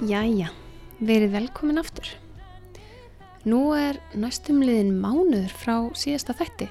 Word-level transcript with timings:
Jæja, 0.00 0.46
verið 1.04 1.34
velkomin 1.34 1.76
aftur. 1.76 2.06
Nú 3.44 3.74
er 3.76 3.98
næstum 4.16 4.62
liðin 4.64 4.94
mánuður 4.96 5.52
frá 5.52 5.74
síðasta 5.92 6.32
þætti. 6.38 6.70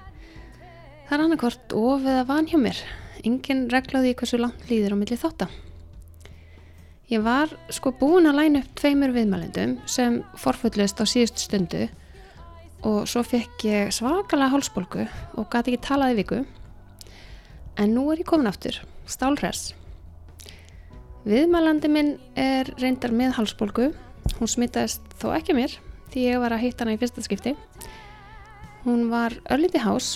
Það 1.05 1.13
er 1.13 1.23
annarkvort 1.27 1.75
of 1.77 2.07
eða 2.09 2.23
van 2.25 2.49
hjá 2.49 2.57
mér. 2.57 2.79
Engin 3.21 3.67
reglaði 3.69 4.15
hversu 4.17 4.39
langt 4.41 4.65
líður 4.71 4.97
á 4.97 5.01
milli 5.03 5.17
þátta. 5.21 5.45
Ég 7.13 7.21
var 7.21 7.53
sko 7.69 7.93
búin 8.01 8.25
að 8.31 8.39
læna 8.41 8.63
upp 8.63 8.73
tveimur 8.81 9.13
viðmælendum 9.13 9.77
sem 9.85 10.23
forfullist 10.33 10.97
á 10.97 11.05
síðust 11.05 11.45
stundu 11.45 11.85
og 12.81 13.03
svo 13.05 13.21
fekk 13.21 13.67
ég 13.69 13.93
svakalega 13.93 14.55
hálsbólgu 14.55 15.05
og 15.37 15.53
gæti 15.53 15.75
ekki 15.75 15.85
talaði 15.85 16.23
viku. 16.23 16.41
En 17.77 17.93
nú 17.93 18.09
er 18.09 18.23
ég 18.23 18.29
komin 18.33 18.49
aftur, 18.49 18.81
stálræs. 19.05 19.75
Viðmælandi 21.29 21.89
minn 21.93 22.15
er 22.33 22.65
reyndar 22.81 23.11
með 23.13 23.35
hálsbólgu. 23.37 23.91
Hún 24.39 24.49
smittaðist 24.49 25.03
þó 25.21 25.27
ekki 25.35 25.53
mér 25.53 25.75
því 26.09 26.23
ég 26.25 26.39
var 26.41 26.55
að 26.55 26.63
hitta 26.63 26.81
hana 26.81 26.95
í 26.95 26.97
fyrsta 26.97 27.21
skipti. 27.21 27.51
Hún 28.81 29.11
var 29.11 29.35
örliti 29.53 29.77
hás 29.83 30.15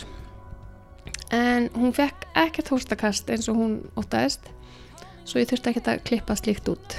en 1.34 1.68
hún 1.76 1.94
fekk 1.94 2.26
ekkert 2.42 2.72
hóstakast 2.74 3.30
eins 3.30 3.46
og 3.52 3.60
hún 3.62 3.76
ótaðist 3.94 4.50
svo 5.22 5.38
ég 5.38 5.52
þurfti 5.52 5.70
ekkert 5.70 5.92
að 5.92 6.02
klippa 6.10 6.38
slíkt 6.40 6.72
út. 6.74 6.96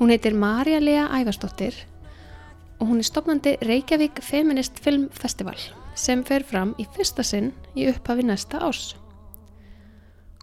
Hún 0.00 0.10
heitir 0.10 0.34
Marja 0.34 0.80
Lea 0.82 1.04
Ævarsdóttir 1.14 1.76
og 2.80 2.88
hún 2.90 3.04
er 3.04 3.06
stopnandi 3.06 3.54
Reykjavík 3.70 4.18
Feminist 4.24 4.82
Film 4.82 5.06
Festival 5.14 5.58
sem 5.94 6.26
fer 6.26 6.42
fram 6.42 6.74
í 6.74 6.88
fyrsta 6.96 7.22
sinn 7.22 7.52
í 7.78 7.86
upphafi 7.92 8.26
næsta 8.26 8.58
ás. 8.66 8.96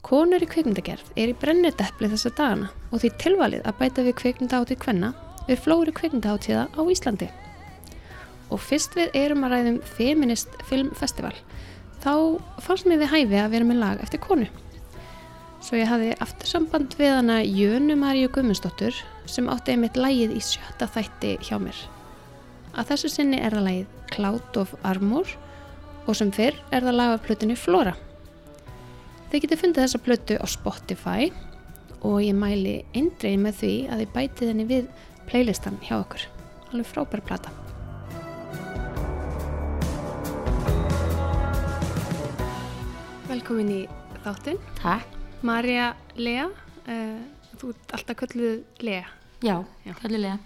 Konur 0.07 0.39
í 0.39 0.47
kvikmyndagerð 0.47 1.09
er 1.19 1.33
í 1.33 1.35
brennudeppli 1.35 2.07
þessa 2.07 2.29
dagana 2.37 2.69
og 2.95 3.01
því 3.01 3.09
tilvalið 3.19 3.65
að 3.67 3.79
bæta 3.81 4.05
við 4.05 4.13
kvikmyndaháttið 4.21 4.79
kvenna 4.85 5.09
við 5.49 5.59
flóri 5.65 5.93
kvikmyndaháttíða 5.97 6.61
á 6.71 6.81
Íslandi. 6.93 7.27
Og 8.47 8.61
fyrst 8.63 8.95
við 8.95 9.11
erum 9.19 9.43
að 9.43 9.51
ræðum 9.57 9.81
Feminist 9.97 10.55
Film 10.69 10.93
Festival 10.95 11.33
þá 12.05 12.39
fannst 12.63 12.87
mér 12.87 13.03
við 13.03 13.11
hæfi 13.17 13.41
að 13.41 13.51
vera 13.57 13.67
með 13.67 13.81
lag 13.81 14.05
eftir 14.07 14.23
konu. 14.23 14.47
Svo 15.59 15.75
ég 15.75 15.91
hafði 15.91 16.15
aftursamband 16.23 16.95
við 16.95 17.15
hana 17.17 17.41
Jönu 17.43 17.99
Maríu 17.99 18.31
Gumminsdóttur 18.31 18.95
sem 19.27 19.51
átti 19.51 19.75
einmitt 19.75 19.99
lægið 19.99 20.39
í 20.39 20.47
sjötta 20.53 20.87
þætti 20.87 21.35
hjá 21.49 21.57
mér. 21.59 21.83
Að 22.79 22.93
þessu 22.93 23.11
sinni 23.11 23.43
er 23.43 23.59
það 23.59 23.67
lægið 23.67 24.01
Cloud 24.15 24.63
of 24.63 24.75
Armor 24.87 25.35
og 26.07 26.15
sem 26.15 26.31
fyrr 26.31 26.55
er 26.71 26.87
það 26.87 27.01
lag 27.03 27.17
af 27.17 27.25
plötunni 27.27 27.59
Flora. 27.59 27.97
Þið 29.27 29.41
getur 29.43 29.59
fundið 29.59 29.83
þessa 29.83 29.99
plötu 30.05 30.35
á 30.39 30.45
Spotify 30.47 31.25
og 32.07 32.21
ég 32.23 32.35
mæli 32.37 32.77
eindreið 32.95 33.41
með 33.43 33.57
því 33.59 33.71
að 33.91 34.01
þið 34.01 34.13
bætið 34.13 34.51
henni 34.53 34.65
við 34.69 34.85
playlistan 35.27 35.79
hjá 35.83 35.97
okkur. 35.97 36.23
Alveg 36.71 36.87
frábær 36.87 37.23
plata. 37.27 37.51
Velkomin 43.27 43.73
í 43.75 43.81
þáttinn. 44.23 44.63
Takk. 44.79 45.19
Marja 45.43 45.91
Lea, 46.15 46.47
uh, 46.87 47.19
þú 47.59 47.75
ert 47.75 47.95
alltaf 47.99 48.21
kölluð 48.23 48.63
Lea. 48.79 49.05
Já, 49.43 49.57
Já. 49.83 49.93
köllulega. 49.99 50.39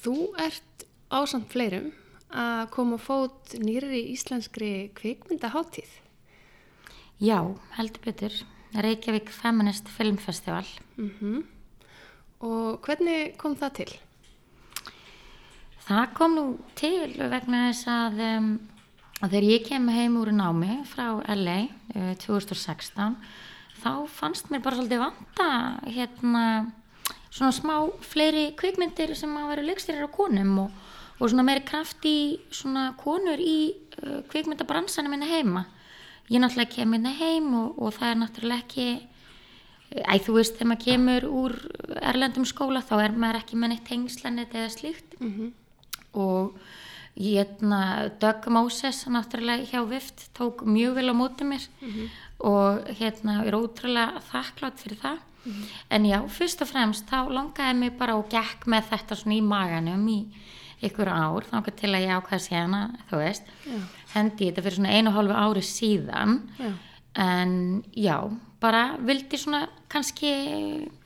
Þú 0.00 0.14
ert 0.40 0.86
ásamt 1.12 1.52
fleirum 1.52 1.92
að 2.32 2.64
koma 2.72 2.96
fót 2.96 3.58
nýri 3.60 4.06
íslenskri 4.16 4.88
kvikmyndaháttíð. 4.96 6.00
Já, 7.20 7.44
heldur 7.76 8.00
betur. 8.00 8.32
Reykjavík 8.72 9.28
Feminist 9.28 9.88
Film 9.88 10.16
Festival. 10.16 10.64
Mm 10.96 11.42
Og 12.40 12.80
hvernig 12.80 13.36
kom 13.36 13.52
það 13.52 13.72
til? 13.76 13.90
Það 15.84 16.14
kom 16.16 16.34
nú 16.34 16.44
til 16.74 17.12
vegna 17.18 17.66
þess 17.68 17.88
að, 17.92 18.20
um, 18.24 18.46
að 19.20 19.34
þegar 19.34 19.46
ég 19.50 19.66
kem 19.66 19.88
heim 19.92 20.16
úr 20.16 20.30
námi 20.32 20.78
frá 20.88 21.20
LA 21.34 21.58
uh, 21.68 22.14
2016 22.16 23.18
þá 23.82 23.92
fannst 24.08 24.48
mér 24.48 24.62
bara 24.64 24.78
svolítið 24.78 25.02
vanta 25.02 25.50
hérna 25.84 26.44
svona 27.28 27.52
smá 27.52 27.74
fleiri 28.00 28.54
kvikmyndir 28.56 29.12
sem 29.12 29.36
að 29.36 29.50
vera 29.52 29.66
leikstýrir 29.66 30.08
á 30.08 30.16
konum 30.16 30.56
og, 30.64 30.70
og 31.18 31.28
svona 31.28 31.44
meiri 31.44 31.66
kraft 31.68 32.08
í 32.08 32.40
svona 32.48 32.94
konur 32.96 33.36
í 33.36 33.74
uh, 34.00 34.22
kvikmyndabransanum 34.32 35.12
minna 35.12 35.28
heima. 35.28 35.66
Ég 36.30 36.38
náttúrulega 36.38 36.74
kem 36.76 36.92
minna 36.94 37.10
heim 37.10 37.54
og, 37.58 37.78
og 37.82 37.94
það 37.96 38.10
er 38.10 38.20
náttúrulega 38.20 38.64
ekki 38.64 38.90
Æ, 39.90 40.22
þú 40.22 40.36
veist, 40.36 40.54
þegar 40.54 40.68
maður 40.70 40.84
kemur 40.84 41.24
úr 41.26 41.54
erlendum 41.98 42.44
skóla 42.46 42.82
þá 42.86 42.92
er 43.00 43.16
maður 43.18 43.40
ekki 43.40 43.56
með 43.58 43.72
neitt 43.72 43.88
tengslanit 43.88 44.52
eða 44.54 44.68
slíkt. 44.70 45.16
Mm 45.18 45.32
-hmm. 45.34 45.50
og 46.14 46.60
hérna 47.16 48.10
Doug 48.20 48.46
Moses 48.46 49.04
náttúrulega 49.06 49.66
hjá 49.66 49.82
Vift 49.88 50.30
tók 50.34 50.62
mjög 50.62 50.94
vel 50.94 51.10
á 51.10 51.14
móti 51.14 51.44
mér. 51.44 51.66
Og 52.38 52.86
hérna 53.00 53.44
er 53.44 53.54
ótrúlega 53.54 54.22
þakklátt 54.30 54.78
fyrir 54.78 54.98
það. 55.02 55.18
En 55.90 56.04
já, 56.04 56.28
fyrst 56.28 56.62
og 56.62 56.68
fremst 56.68 57.06
þá 57.10 57.28
langaði 57.28 57.74
mig 57.74 57.98
bara 57.98 58.14
og 58.16 58.28
gekk 58.28 58.66
með 58.66 58.84
þetta 58.90 59.16
svona 59.16 59.34
í 59.34 59.42
maganum 59.42 60.08
í 60.08 60.26
ykkur 60.82 61.08
ár 61.08 61.44
þá 61.44 61.70
til 61.76 61.94
að 61.94 62.04
ég 62.04 62.16
ákvæða 62.16 62.38
sérna, 62.38 62.80
þú 63.10 63.16
veist. 63.16 63.42
Já. 63.66 63.99
Hendi 64.14 64.48
þetta 64.48 64.64
fyrir 64.64 64.78
svona 64.78 64.94
einu 64.96 65.10
og 65.10 65.18
hálfu 65.18 65.36
ári 65.44 65.64
síðan 65.66 66.38
Já. 66.58 66.70
en 67.26 67.84
já, 67.94 68.16
bara 68.60 68.96
vildi 69.06 69.38
svona 69.38 69.68
kannski 69.90 70.32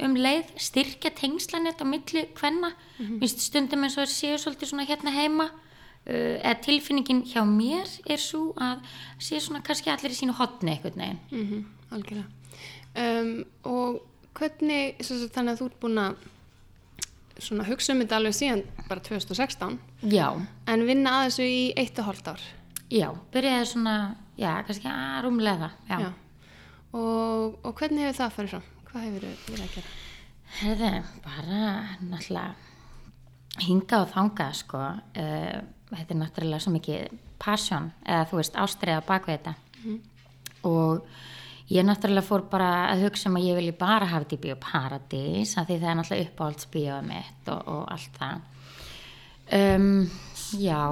um 0.05 0.17
leið 0.17 0.55
styrkja 0.61 1.15
tengslanett 1.17 1.81
á 1.81 1.87
milli 1.89 2.27
hvenna, 2.39 2.73
mm 2.99 3.21
-hmm. 3.21 3.27
stundum 3.27 3.85
eins 3.85 3.99
og 3.99 4.09
séu 4.09 4.37
svolítið 4.39 4.69
svona 4.69 4.87
hérna 4.87 5.11
heima 5.11 5.45
uh, 6.07 6.37
eða 6.43 6.61
tilfinningin 6.61 7.25
hjá 7.25 7.43
mér 7.45 7.89
er 8.07 8.19
svo 8.19 8.53
að 8.57 8.79
séu 9.19 9.41
svona 9.41 9.63
kannski 9.63 9.91
allir 9.91 10.11
í 10.11 10.21
sínu 10.21 10.33
hotni 10.33 10.71
einhvern 10.71 10.99
veginn 10.99 11.21
Mm 11.31 11.65
algjörlega. 11.95 12.29
Um, 12.95 13.45
og 13.63 14.03
hvernig, 14.35 14.97
sagt, 15.01 15.33
þannig 15.35 15.55
að 15.55 15.61
þú 15.61 15.69
ert 15.71 15.81
búin 15.83 15.99
að 15.99 16.17
svona 17.43 17.67
hugsa 17.67 17.95
um 17.95 18.03
þetta 18.03 18.19
alveg 18.21 18.37
síðan 18.37 18.63
bara 18.89 19.03
2016 19.03 19.79
já, 20.13 20.29
en 20.71 20.87
vinna 20.87 21.17
að 21.19 21.25
þessu 21.29 21.49
í 21.51 21.63
eitt 21.81 21.99
og 21.99 22.09
hálft 22.09 22.31
ár. 22.31 22.45
Já, 22.95 23.09
byrjaði 23.35 23.71
svona 23.71 23.97
já, 24.39 24.51
kannski 24.67 24.91
að 24.91 25.19
rúmlega 25.27 25.71
já, 25.89 25.99
Já. 26.05 26.11
Og, 26.95 27.59
og 27.67 27.73
hvernig 27.75 28.07
hefur 28.07 28.21
það 28.21 28.35
farið 28.37 28.55
fram? 28.55 28.67
Hvað 28.89 29.07
hefur 29.09 29.25
þið 29.27 29.49
verið 29.51 29.65
að 29.65 29.75
gera? 29.75 29.95
Herði, 30.55 30.91
bara 31.25 31.61
náttúrulega 32.07 33.63
hinga 33.65 34.01
og 34.03 34.11
þanga 34.11 34.49
sko 34.55 34.81
uh, 34.81 35.61
þetta 35.91 36.15
er 36.15 36.21
náttúrulega 36.21 36.63
svo 36.63 36.75
mikið 36.75 37.21
passion 37.43 37.91
eða 38.07 38.27
þú 38.31 38.41
veist 38.41 38.59
ástriða 38.63 39.05
bak 39.07 39.29
við 39.29 39.39
þetta 39.39 39.55
og 40.65 41.05
ég 41.71 41.87
náttúrulega 41.87 42.27
fór 42.27 42.47
bara 42.51 42.71
að 42.93 43.05
hugsa 43.07 43.31
um 43.31 43.39
að 43.41 43.49
ég 43.49 43.59
vilji 43.59 43.75
bara 43.79 44.09
hafa 44.11 44.25
þetta 44.25 44.37
í 44.39 44.43
bíóparadís 44.47 45.55
af 45.59 45.69
því 45.69 45.79
það 45.83 45.91
er 45.91 45.99
náttúrulega 46.01 46.31
uppáhalds 46.31 46.71
bíóið 46.73 47.07
mitt 47.11 47.53
og, 47.53 47.69
og 47.75 47.85
allt 47.95 48.19
það 48.21 48.37
um, 49.61 50.11
já 50.61 50.83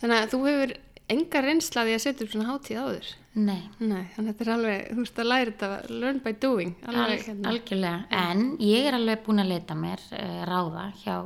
Þannig 0.00 0.16
að 0.16 0.30
þú 0.32 0.38
hefur 0.46 0.72
enga 1.10 1.40
reynslaði 1.44 1.92
að 1.96 2.02
setja 2.06 2.24
upp 2.24 2.30
svona 2.32 2.48
hátíð 2.48 2.78
áður. 2.80 3.08
nei 3.34 3.60
Nei, 3.80 4.04
þannig 4.14 4.30
að 4.30 4.30
þetta 4.30 4.44
er 4.46 4.50
alveg, 4.54 4.80
þú 4.94 5.02
veist 5.04 5.18
að 5.20 5.28
læra 5.28 5.50
þetta, 5.50 5.68
learn 6.00 6.20
by 6.24 6.32
doing. 6.40 6.72
Al, 6.86 6.94
Alveg, 7.02 7.24
hérna. 7.26 7.50
algjörlega, 7.52 8.00
en 8.20 8.42
ég 8.64 8.86
er 8.88 8.96
alveg 8.96 9.22
búin 9.26 9.42
að 9.44 9.50
leta 9.52 9.76
mér 9.78 10.04
uh, 10.16 10.40
ráða 10.48 10.84
hjá, 11.02 11.16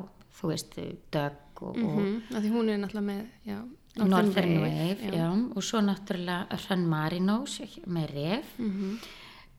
þú 0.41 0.50
veist, 0.50 0.79
Dögg 1.15 1.62
og, 1.62 1.77
og 1.79 1.99
Mm 2.00 2.15
Því 2.35 2.50
hún 2.56 2.70
er 2.75 2.81
náttúrulega 2.82 3.09
með, 3.12 3.25
já, 3.47 3.59
Northern 4.11 4.56
Wave, 4.65 5.11
já. 5.15 5.29
og 5.55 5.62
svo 5.62 5.81
náttúrulega 5.87 6.59
Hrönn 6.65 6.88
Marinós 6.91 7.61
með 7.87 8.11
ref 8.17 8.56
Mhm. 8.59 8.97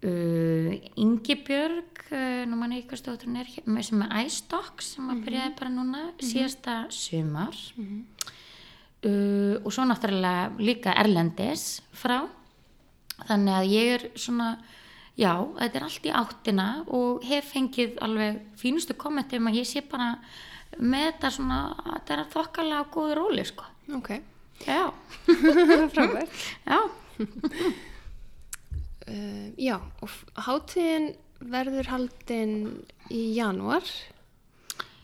Uh, 0.03 0.71
Ingibjörg 1.00 2.03
uh, 2.12 2.44
nú 2.50 2.57
manni 2.59 2.81
eitthvað 2.81 3.01
stótturinn 3.03 3.39
er 3.42 3.50
með- 3.65 3.88
sem 3.89 4.01
er 4.06 4.25
iStock 4.25 4.81
sem 4.83 5.09
að 5.13 5.24
byrjaði 5.25 5.56
bara 5.59 5.71
núna 5.74 6.03
síðasta 6.21 6.75
sumar. 6.94 7.56
Uh, 9.06 9.62
og 9.63 9.69
svo 9.74 9.86
náttúrulega 9.86 10.50
líka 10.57 10.95
Erlendis 10.97 11.81
frá. 11.94 12.24
Þannig 13.27 13.53
að 13.59 13.69
ég 13.71 13.92
er 13.95 14.06
svona 14.19 14.50
já, 15.15 15.31
þetta 15.59 15.77
er 15.80 15.86
allt 15.88 16.07
í 16.09 16.13
áttina 16.19 16.65
og 16.92 17.24
hef 17.24 17.53
fengið 17.53 17.94
alveg 18.03 18.42
fínustu 18.59 18.95
kommenti 19.00 19.38
um 19.39 19.47
að 19.51 19.59
ég 19.62 19.69
sé 19.69 19.83
bara 19.88 20.09
með 20.81 21.06
þetta 21.13 21.30
svona, 21.38 21.59
þetta 21.86 22.18
er 22.18 22.24
þokkalega 22.33 22.81
á 22.83 22.92
góðu 22.92 23.13
róli 23.21 23.45
sko. 23.47 23.63
Ok, 23.95 24.09
Já, 24.65 24.89
frábært. 25.94 26.31
já, 26.65 26.80
Uh, 29.06 29.52
já, 29.62 29.78
og 30.02 30.10
hátíðin 30.48 31.12
verður 31.46 31.92
haldin 31.92 32.56
í 33.13 33.36
janúar. 33.36 33.86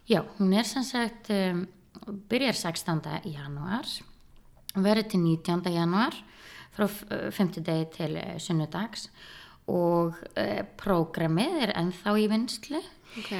já, 0.09 0.23
hún 0.39 0.53
er 0.57 0.65
sem 0.65 0.83
sagt, 0.83 1.29
um, 1.29 1.67
byrjar 2.31 2.57
16. 2.57 3.01
januar, 3.29 3.85
verður 4.73 5.07
til 5.11 5.21
19. 5.21 5.69
januar, 5.75 6.17
frá 6.73 6.87
5. 6.87 7.61
degi 7.61 7.85
til 7.93 8.17
uh, 8.17 8.39
sunnudags 8.41 9.09
og 9.69 10.17
uh, 10.33 10.61
prógramið 10.81 11.61
er 11.67 11.75
ennþá 11.77 12.15
í 12.17 12.27
vinslu. 12.31 12.81
Ok, 13.21 13.35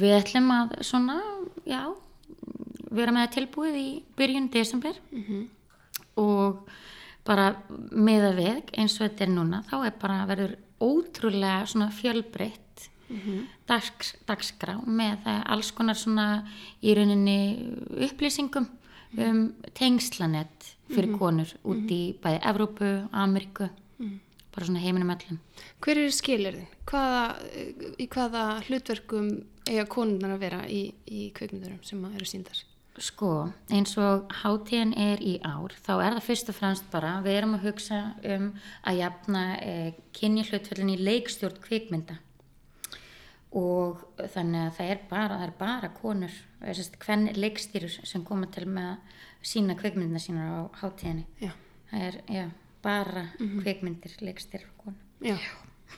Við 0.00 0.16
ætlum 0.16 0.48
að 0.54 0.76
svona, 0.86 1.18
já, 1.66 1.82
vera 2.94 3.12
með 3.12 3.32
tilbúið 3.36 3.76
í 3.76 3.88
byrjun 4.16 4.48
desember 4.54 4.96
og 6.16 6.68
bara 7.26 7.52
meða 7.92 8.32
við 8.38 8.74
eins 8.78 8.96
og 8.98 9.06
þetta 9.06 9.26
er 9.26 9.32
núna, 9.34 9.62
þá 9.68 9.76
er 9.84 9.94
bara 10.00 10.24
verður 10.30 10.56
ótrúlega 10.80 11.66
svona 11.68 11.90
fjölbreytt 11.92 12.88
dags, 13.68 14.14
dagskrá 14.28 14.76
með 14.86 15.24
það 15.24 15.40
alls 15.54 15.70
konar 15.74 15.98
svona 15.98 16.26
í 16.82 16.94
rauninni 16.94 17.38
upplýsingum 18.06 18.68
um 19.18 19.40
tengslanett 19.74 20.74
fyrir 20.90 21.16
konur 21.18 21.50
út 21.66 21.90
í 21.90 22.00
bæði 22.22 22.40
Evrópu, 22.50 22.90
Ameríku, 23.10 23.68
bara 24.54 24.66
svona 24.66 24.82
heiminum 24.82 25.10
öllum. 25.14 25.38
hver 25.82 25.98
eru 25.98 26.14
skilirðin? 26.14 26.66
Hvaða, 26.86 27.24
í 27.98 28.06
hvaða 28.10 28.44
hlutverkum 28.66 29.30
eiga 29.68 29.86
konurnar 29.90 30.36
að 30.36 30.44
vera 30.46 30.64
í, 30.66 30.82
í 31.06 31.30
kveikmyndurum 31.34 31.82
sem 31.86 32.04
eru 32.14 32.26
síndar? 32.26 32.64
Sko, 33.00 33.48
eins 33.72 33.94
og 33.96 34.28
hátíðin 34.42 34.90
er 35.00 35.22
í 35.24 35.38
ár, 35.40 35.72
þá 35.72 35.92
er 36.04 36.16
það 36.18 36.26
fyrst 36.26 36.50
og 36.52 36.56
fremst 36.58 36.90
bara, 36.92 37.14
við 37.24 37.38
erum 37.38 37.54
að 37.56 37.62
hugsa 37.70 38.00
um 38.28 38.50
að 38.84 38.98
jafna 39.00 39.44
eh, 39.64 39.94
kynni 40.16 40.44
hlutföllin 40.44 40.92
í 40.92 40.98
leikstjórn 41.00 41.62
kvikmynda 41.64 42.18
og 43.56 44.02
þannig 44.30 44.66
að 44.68 44.76
það 44.76 44.90
er 44.92 45.00
bara, 45.10 45.38
það 45.40 45.46
er 45.46 45.54
bara 45.58 45.90
konur, 45.96 46.36
hvern 47.02 47.24
leikstýrur 47.34 47.96
sem 48.06 48.22
koma 48.26 48.46
til 48.52 48.66
með 48.70 48.92
að 48.92 49.16
sína 49.50 49.74
kvikmyndina 49.80 50.22
sína 50.22 50.44
á 50.46 50.58
hátíðinni. 50.82 51.24
Já, 51.42 51.50
Það 51.90 52.04
er, 52.06 52.20
já, 52.30 52.44
bara 52.84 53.24
kvikmyndir 53.40 54.12
leikstýrur 54.22 54.70
konur. 54.78 55.00
já, 55.24 55.34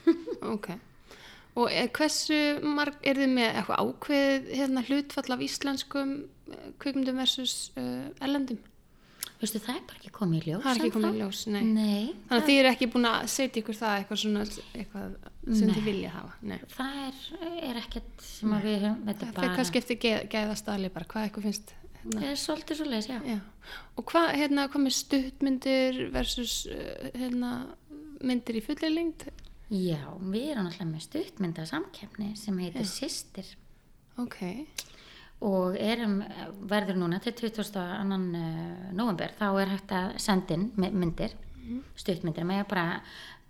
ok. 0.55 0.71
Og 1.53 1.69
er, 1.69 1.91
hversu 1.93 2.39
marg, 2.65 2.95
er 3.05 3.19
þið 3.21 3.35
með 3.35 3.49
eitthvað 3.51 3.83
ákveðið 3.83 4.47
hérna, 4.57 4.85
hlutfall 4.87 5.35
af 5.35 5.43
íslenskum 5.45 6.15
eh, 6.63 6.71
kveikmyndum 6.81 7.19
versus 7.19 7.57
uh, 7.77 8.07
ellendum? 8.23 8.61
Veistu, 9.43 9.59
það 9.59 9.75
er 9.75 9.85
bara 9.89 9.99
ekki 9.99 10.11
komið 10.15 10.39
í 10.39 10.49
ljós. 10.49 10.63
Það 10.63 10.71
er 10.71 10.79
ekki 10.79 10.95
komið 10.95 11.15
í 11.15 11.19
ljós, 11.19 11.39
nei. 11.51 11.61
Nei, 11.67 12.03
Þannig 12.29 12.37
að 12.37 12.45
þið 12.47 12.59
eru 12.61 12.69
ekki 12.69 12.87
búin 12.93 13.07
að 13.09 13.25
setja 13.33 13.59
ykkur 13.59 13.75
það 13.75 13.95
eitthvað 13.97 14.19
svona, 14.21 14.43
eitthvað 14.79 15.15
sem 15.43 15.67
Nei. 15.67 15.73
þið 15.75 15.87
vilja 15.89 16.11
hafa. 16.13 16.33
Nei. 16.47 16.57
það 16.71 16.99
er, 17.01 17.21
er 17.67 17.79
ekkert 17.81 18.23
sem 18.23 18.53
að 18.55 18.67
við 18.69 18.85
Það 18.87 19.09
er 19.13 19.33
bara... 19.35 19.49
kannski 19.57 19.81
eftir 19.81 19.99
geð, 20.05 20.19
geðastali 20.31 20.91
bara, 20.95 21.09
hvað 21.11 21.27
eitthvað 21.27 21.47
finnst. 21.49 21.73
Hérna. 21.97 22.15
Það 22.21 22.29
er 22.29 22.39
svolítið 22.39 22.79
svo 22.79 22.87
leiðis, 22.87 23.09
já. 23.11 23.19
Já. 23.33 23.73
Og 23.99 24.07
hvað, 24.11 24.29
hérna, 24.39 24.67
hvað 24.71 24.85
með 24.85 24.95
stuttmyndir 24.99 25.99
versus 26.15 26.55
uh, 26.71 27.09
hérna, 27.19 27.51
myndir 28.23 28.59
í 28.59 28.63
fulli 28.63 28.93
lengt? 28.93 29.27
Já, 29.73 29.99
við 30.21 30.49
erum 30.53 30.67
alltaf 30.69 30.87
með 30.87 31.05
stuttmynda 31.07 31.67
samkeppni 31.67 32.33
sem 32.37 32.57
heitir 32.61 32.87
Sistir 32.87 33.47
Ok, 34.21 34.37
og 35.43 35.75
erum, 35.79 36.19
verður 36.71 36.95
núna 37.01 37.19
til 37.23 37.33
22. 37.35 37.83
november, 38.95 39.33
þá 39.39 39.45
er 39.61 39.71
hægt 39.73 39.91
að 39.97 40.17
senda 40.23 40.55
inn 40.55 40.69
my- 40.79 40.91
myndir, 40.91 41.33
stuttmyndir, 41.99 42.45
með 42.47 42.65
bara, 42.71 43.01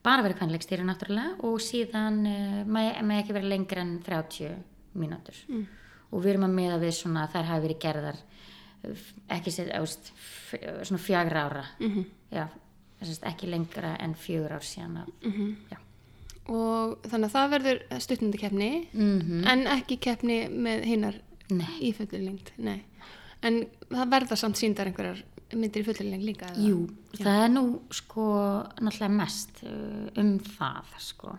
bara 0.04 0.24
verið 0.26 0.40
kvænleikstýri 0.42 0.86
náttúrulega 0.86 1.36
og 1.46 1.60
síðan 1.64 2.22
með, 2.68 2.90
með 3.06 3.22
ekki 3.24 3.34
verið 3.38 3.50
lengri 3.54 3.82
en 3.84 3.94
30 4.06 4.56
mínútur. 5.00 5.38
Og 6.14 6.22
við 6.22 6.34
erum 6.36 6.44
að 6.50 6.58
meða 6.60 6.80
við 6.84 6.92
svona 6.98 7.28
þær 7.34 7.48
hafi 7.50 7.68
verið 7.68 7.80
gerðar 7.82 8.18
f- 8.84 9.14
ekki 9.38 9.52
sér, 9.56 9.72
ást, 9.80 10.12
svona 10.86 11.02
fjagra 11.02 11.46
ára, 11.48 11.64
já, 12.32 12.48
þess 13.00 13.22
að 13.24 13.30
ekki 13.32 13.50
lengra 13.50 13.96
en 14.00 14.14
fjögur 14.16 14.54
ár 14.58 14.66
síðan 14.68 14.98
að, 15.02 15.10
já. 15.72 15.78
og 16.54 16.98
þannig 17.08 17.30
að 17.30 17.34
það 17.38 17.50
verður 17.56 17.80
stuttmyndikeppni 18.06 18.70
Mm 18.94 19.46
en 19.48 19.66
ekki 19.78 19.98
keppni 20.04 20.38
með 20.52 20.84
hinnar 20.92 21.18
Nei. 21.60 21.78
í 21.90 21.94
fulli 21.96 22.24
lengt, 22.24 22.54
nei. 22.58 22.82
En 23.44 23.64
það 23.92 24.12
verða 24.14 24.40
samt 24.40 24.60
síndar 24.60 24.90
einhverjar 24.90 25.24
myndir 25.54 25.84
í 25.84 25.88
fulli 25.88 26.10
lengt 26.10 26.28
líka? 26.28 26.52
eða? 26.52 26.68
Jú, 26.68 26.84
það 27.20 27.42
er 27.46 27.50
nú 27.54 27.64
sko 27.94 28.28
náttúrulega 28.80 29.18
mest 29.18 29.64
uh, 29.68 30.22
um 30.22 30.38
það 30.54 30.94
sko. 31.04 31.36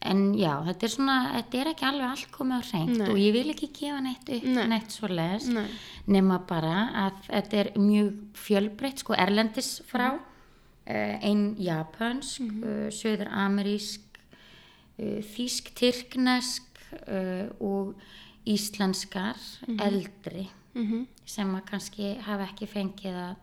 En 0.00 0.30
já, 0.32 0.54
þetta 0.64 0.86
er 0.86 0.92
svona, 0.94 1.16
þetta 1.34 1.58
er 1.60 1.68
ekki 1.74 1.84
alveg 1.84 2.06
allt 2.08 2.30
komið 2.32 2.56
á 2.56 2.68
hreint 2.70 2.94
Nei. 2.96 3.08
og 3.12 3.18
ég 3.20 3.34
vil 3.36 3.50
ekki 3.52 3.68
gefa 3.76 3.98
neitt 4.00 4.30
upp, 4.32 4.46
Nei. 4.48 4.62
neitt 4.72 4.94
svo 4.94 5.10
les, 5.12 5.48
Nei. 5.52 5.66
nema 6.08 6.38
bara 6.48 6.76
að 7.02 7.18
þetta 7.26 7.58
er 7.60 7.70
mjög 7.76 8.14
fjölbreytt, 8.46 9.02
sko, 9.04 9.16
erlendis 9.20 9.68
frá, 9.90 10.06
uh, 10.16 11.16
ein 11.20 11.50
japansk, 11.60 12.48
uh, 12.64 12.86
söður 12.96 13.28
amerísk, 13.44 14.22
uh, 14.96 15.20
þýsk, 15.34 15.68
tyrknesk 15.76 16.80
uh, 17.04 17.52
og 17.60 17.92
íslenskar, 18.46 19.36
eldri 19.78 20.48
Mhm. 20.74 21.06
sem 21.26 21.48
að 21.56 21.64
kannski 21.66 22.18
hafa 22.22 22.46
ekki 22.46 22.66
fengið 22.68 23.14
að 23.14 23.36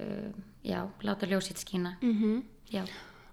uh, 0.00 0.32
já, 0.64 0.88
láta 1.02 1.26
ljósitt 1.26 1.58
skína 1.64 1.96
Mhm. 2.02 2.42
já, 2.70 2.84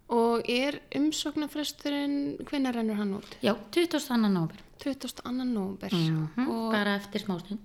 Og 0.08 0.44
er 0.48 0.80
umsóknarfresturinn, 0.96 2.38
hvenær 2.46 2.76
rennur 2.76 2.96
hann 2.96 3.14
út? 3.18 3.36
já 3.42 3.56
22. 3.72 4.18
nóver 4.30 4.60
22. 4.80 5.32
nóvember. 5.46 5.92
mm 5.92 6.48
Og 6.50 6.72
bara 6.72 6.96
eftir 7.00 7.20
smástund 7.26 7.60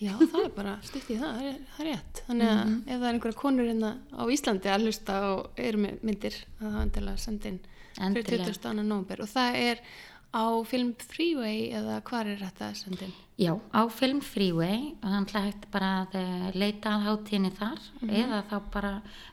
já, 0.00 0.16
það 0.18 0.44
er 0.44 0.48
bara 0.50 0.78
stutt 0.82 1.08
í 1.10 1.16
það, 1.18 1.36
það 1.38 1.44
er, 1.44 1.58
rétt. 1.86 2.22
Þannig 2.28 2.48
að 2.48 2.64
Mhm. 2.66 2.82
ef 2.88 3.00
það 3.00 3.08
er 3.08 3.14
einhverja 3.14 3.36
konur 3.36 3.64
hérna 3.68 3.98
á 4.12 4.22
Íslandi 4.32 4.68
að 4.68 4.82
hlusta 4.82 5.20
og 5.34 5.50
eru 5.56 5.78
myndir, 6.02 6.34
að 6.60 6.72
það 6.72 6.74
er 6.74 6.82
endilega 6.82 7.28
inn 7.28 7.38
fyrir 7.38 7.60
Endilega. 8.00 8.44
22. 8.44 8.82
nóvember. 8.82 9.20
Og 9.20 9.28
það 9.28 9.54
er 9.54 9.78
á 10.34 10.44
Film 10.66 10.90
Freeway 10.98 11.68
eða 11.78 12.00
hvar 12.08 12.26
er 12.26 12.40
þetta 12.42 12.72
sendin? 12.76 13.12
Já, 13.38 13.54
á 13.70 13.82
Film 13.90 14.20
Freeway 14.22 14.92
og 15.00 15.06
þannig 15.08 15.34
að 15.38 15.46
hægt 15.48 15.68
bara 15.74 15.90
að 16.02 16.16
eh, 16.20 16.48
leita 16.54 16.94
að 16.96 17.06
hátíðinni 17.08 17.52
þar 17.54 17.86
eða 18.08 18.40
þá 18.50 18.56
bara 18.74 18.92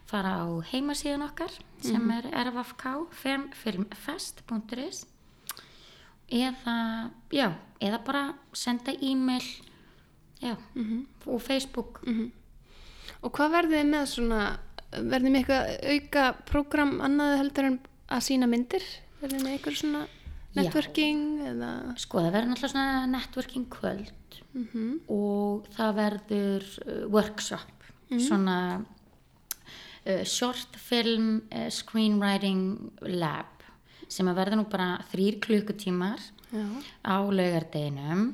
fara 0.09 0.35
á 0.41 0.47
heimasíðan 0.71 1.25
okkar 1.25 1.57
sem 1.81 2.13
er 2.15 2.29
rfk 2.45 2.85
filmfest.is 3.63 5.05
eða, 6.31 6.77
já, 7.33 7.47
eða 7.81 8.03
bara 8.05 8.23
senda 8.53 8.93
e-mail 9.01 9.45
já, 10.41 10.55
og 11.25 11.41
Facebook 11.41 11.99
Og 13.21 13.29
hvað 13.37 13.51
verðið 13.53 13.77
þið 13.77 13.89
með 13.91 14.05
svona, 14.09 14.39
verðið 14.91 15.25
þið 15.27 15.33
með 15.33 15.41
eitthvað 15.41 15.91
auka 15.93 16.23
prógram 16.49 16.93
annað 17.05 17.35
heldur 17.37 17.67
en 17.69 17.77
að 18.11 18.23
sína 18.25 18.49
myndir? 18.49 18.87
Verðið 19.19 19.35
þið 19.37 19.43
með 19.45 19.53
eitthvað 19.57 19.77
svona. 19.81 20.01
Networking 20.57 21.21
eða? 21.51 21.71
Sko 22.01 22.21
það 22.23 22.33
verður 22.35 22.51
náttúrulega 22.51 22.73
svona 22.73 23.11
networking 23.11 23.67
kvöld 23.71 24.39
og 25.11 25.69
það 25.77 25.93
verður 25.99 26.65
uh, 26.85 27.05
workshop, 27.11 27.85
svona 28.11 28.57
uh, 30.05 30.23
short 30.27 30.75
film 30.75 31.41
uh, 31.51 31.69
screenwriting 31.71 32.91
lab 33.07 33.61
sem 34.11 34.27
að 34.27 34.41
verður 34.41 34.59
nú 34.59 34.67
bara 34.71 34.91
þrýr 35.13 35.39
klukkutímar 35.43 36.19
Já. 36.51 36.65
á 37.07 37.15
laugardeginum 37.31 38.33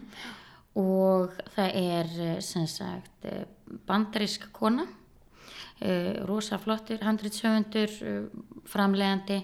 og 0.78 1.36
það 1.54 1.82
er 1.84 2.14
uh, 2.18 2.36
sem 2.42 2.66
sagt 2.70 3.30
uh, 3.30 3.46
bandarísk 3.86 4.50
kona 4.56 4.88
uh, 4.88 6.14
rosa 6.26 6.58
flottur, 6.62 7.04
handritsöfundur 7.06 7.94
framlegandi 8.68 9.44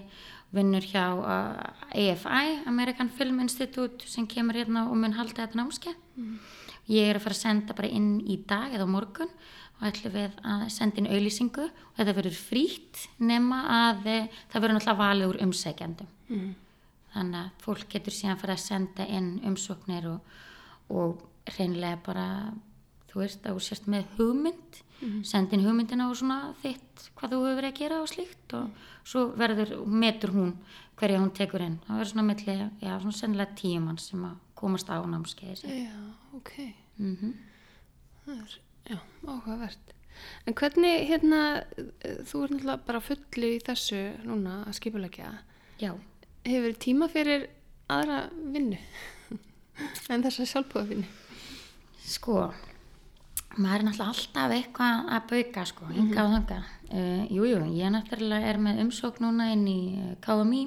vinnur 0.54 0.84
hjá 0.86 1.04
uh, 1.18 1.90
AFI 1.90 2.62
American 2.70 3.08
Film 3.10 3.40
Institute 3.44 4.06
sem 4.08 4.26
kemur 4.30 4.54
hérna 4.58 4.86
og 4.90 4.96
mun 5.00 5.16
halda 5.18 5.44
þetta 5.44 5.58
námskeið. 5.60 6.00
Ég 6.88 7.08
er 7.10 7.16
að 7.18 7.24
fara 7.24 7.36
að 7.36 7.42
senda 7.42 7.74
bara 7.76 7.88
inn 7.88 8.10
í 8.28 8.36
dag 8.48 8.74
eða 8.76 8.86
morgun 8.86 9.30
og 9.80 9.86
ætlum 9.88 10.12
við 10.14 10.34
að 10.46 10.66
senda 10.70 11.00
inn 11.00 11.08
auðlýsingu 11.10 11.64
og 11.64 11.96
þetta 11.96 12.14
verður 12.18 12.36
frýtt 12.38 13.00
nema 13.18 13.62
að 13.76 14.06
eh, 14.12 14.28
það 14.52 14.60
verður 14.62 14.76
náttúrulega 14.78 15.02
valið 15.04 15.32
úr 15.32 15.40
umsækjandum 15.48 16.10
Mm. 16.24 16.54
þannig 17.12 17.36
að 17.40 17.64
fólk 17.66 17.88
getur 17.92 18.14
síðan 18.16 18.38
fara 18.40 18.54
að 18.56 18.62
senda 18.62 19.04
inn 19.12 19.26
umsóknir 19.44 20.06
og, 20.08 20.30
og 20.88 21.18
hreinlega 21.52 21.98
bara 22.06 22.28
þú 23.14 23.22
veist 23.22 23.46
að 23.46 23.54
þú 23.56 23.64
sérst 23.68 23.86
með 23.94 24.10
hugmynd 24.18 24.80
senda 25.26 25.54
inn 25.56 25.64
hugmyndina 25.66 26.08
og 26.10 26.16
svona 26.18 26.38
þitt 26.62 27.08
hvað 27.18 27.34
þú 27.34 27.38
hefur 27.44 27.56
verið 27.60 27.70
að 27.70 27.78
gera 27.80 27.96
og 28.02 28.08
slíkt 28.10 28.54
og 28.56 28.84
svo 29.04 29.24
verður, 29.38 29.72
metur 29.86 30.32
hún 30.34 30.52
hverja 30.98 31.18
hún 31.20 31.32
tekur 31.34 31.64
inn, 31.64 31.78
það 31.86 31.98
verður 31.98 32.10
svona 32.12 32.26
milli 32.28 32.54
já, 32.80 32.92
svona 33.02 33.16
sennilega 33.18 33.56
tíum 33.58 33.88
mann 33.90 33.98
sem 34.00 34.22
að 34.24 34.38
komast 34.56 34.88
á 34.88 34.96
námskeiði 35.04 35.56
sér 35.60 35.74
Já, 35.84 35.98
ok. 36.38 36.54
mm 36.98 37.34
Það 38.24 38.38
er, 38.40 38.52
já, 38.88 38.96
áhugavert. 39.28 39.90
En 40.48 40.54
hvernig, 40.56 41.02
hérna, 41.10 41.40
þú 42.24 42.38
ert 42.46 42.54
náttúrulega 42.54 42.76
bara 42.86 43.00
fullu 43.04 43.50
í 43.52 43.58
þessu 43.60 43.98
núna 44.24 44.62
að 44.64 44.78
skipulegja. 44.78 45.32
Já, 45.82 45.90
Hefur 46.48 46.72
tíma 46.80 47.10
fyrir 47.12 47.44
aðra 47.92 48.22
vinnu 48.54 48.78
en 50.14 50.24
þessa 50.24 50.46
sjálfbúða 50.48 50.86
vinnu? 50.94 51.10
Sko, 52.04 52.38
maður 53.54 53.80
er 53.80 53.86
náttúrulega 53.86 54.12
alltaf 54.12 54.52
eitthvað 54.56 55.10
að 55.14 55.26
bauka 55.30 55.64
sko, 55.68 55.88
hinga 55.92 56.24
og 56.24 56.32
þanga. 56.34 56.60
Uh, 56.90 57.22
jú, 57.30 57.46
jú, 57.48 57.58
ég 57.76 57.92
náttúrulega 57.94 58.50
er 58.50 58.60
með 58.62 58.80
umsókn 58.84 59.24
núna 59.24 59.50
inn 59.54 59.64
í 59.70 59.80
uh, 59.94 60.12
KMI, 60.24 60.62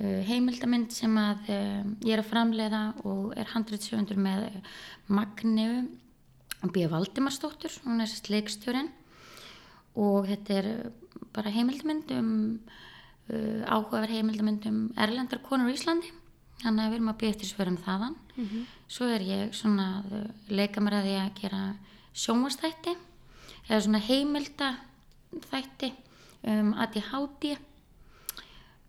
uh, 0.00 0.20
heimildamind 0.28 0.94
sem 0.96 1.16
að 1.20 1.50
uh, 1.52 1.82
ég 2.06 2.14
er 2.16 2.22
að 2.22 2.30
framleiða 2.30 2.82
og 3.04 3.34
er 3.36 3.50
107 3.52 4.16
með 4.16 4.46
Magniu 5.12 5.82
B. 6.72 6.86
Valdimarsdóttur, 6.90 7.74
hún 7.84 8.02
er 8.02 8.10
sérst 8.10 8.30
leikstjórin 8.32 8.88
og 9.98 10.28
þetta 10.30 10.56
er 10.62 10.70
bara 11.34 11.52
heimildamind 11.52 12.14
um 12.16 12.32
uh, 13.28 13.60
áhugaver 13.68 14.14
heimildamind 14.16 14.64
um 14.70 14.80
erlendar 14.96 15.42
konur 15.44 15.70
í 15.70 15.76
Íslandi. 15.76 16.14
Þannig 16.58 16.82
að 16.82 16.88
við 16.88 16.96
erum 16.96 17.12
að 17.12 17.18
byggja 17.20 17.34
eftir 17.36 17.48
svörum 17.52 17.76
þaðan. 17.84 18.14
Svo 18.90 19.06
er 19.14 19.22
ég 19.22 19.52
svona 19.54 20.02
leika 20.50 20.82
mér 20.82 20.96
að 20.98 21.04
því 21.06 21.12
að 21.20 21.28
gera 21.38 21.60
sjónvastætti 22.18 22.94
eða 23.68 23.80
svona 23.84 24.02
heimildaþætti 24.02 25.92
um 26.48 26.74
ADHD 26.74 27.44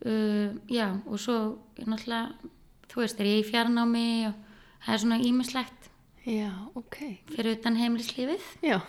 uh, 0.06 0.50
já 0.70 0.88
og 1.06 1.20
svo 1.20 1.38
náttúrulega 1.78 2.36
þú 2.90 3.02
veist 3.04 3.20
er 3.22 3.30
ég 3.30 3.44
í 3.44 3.50
fjarnámi 3.50 4.10
og 4.30 4.36
það 4.86 4.94
er 4.94 5.04
svona 5.04 5.22
ímislegt 5.22 5.90
Já, 6.30 6.52
ok. 6.76 6.98
fyrir 7.32 7.58
utan 7.58 7.80
heimilislífið 7.80 8.44
Já. 8.62 8.80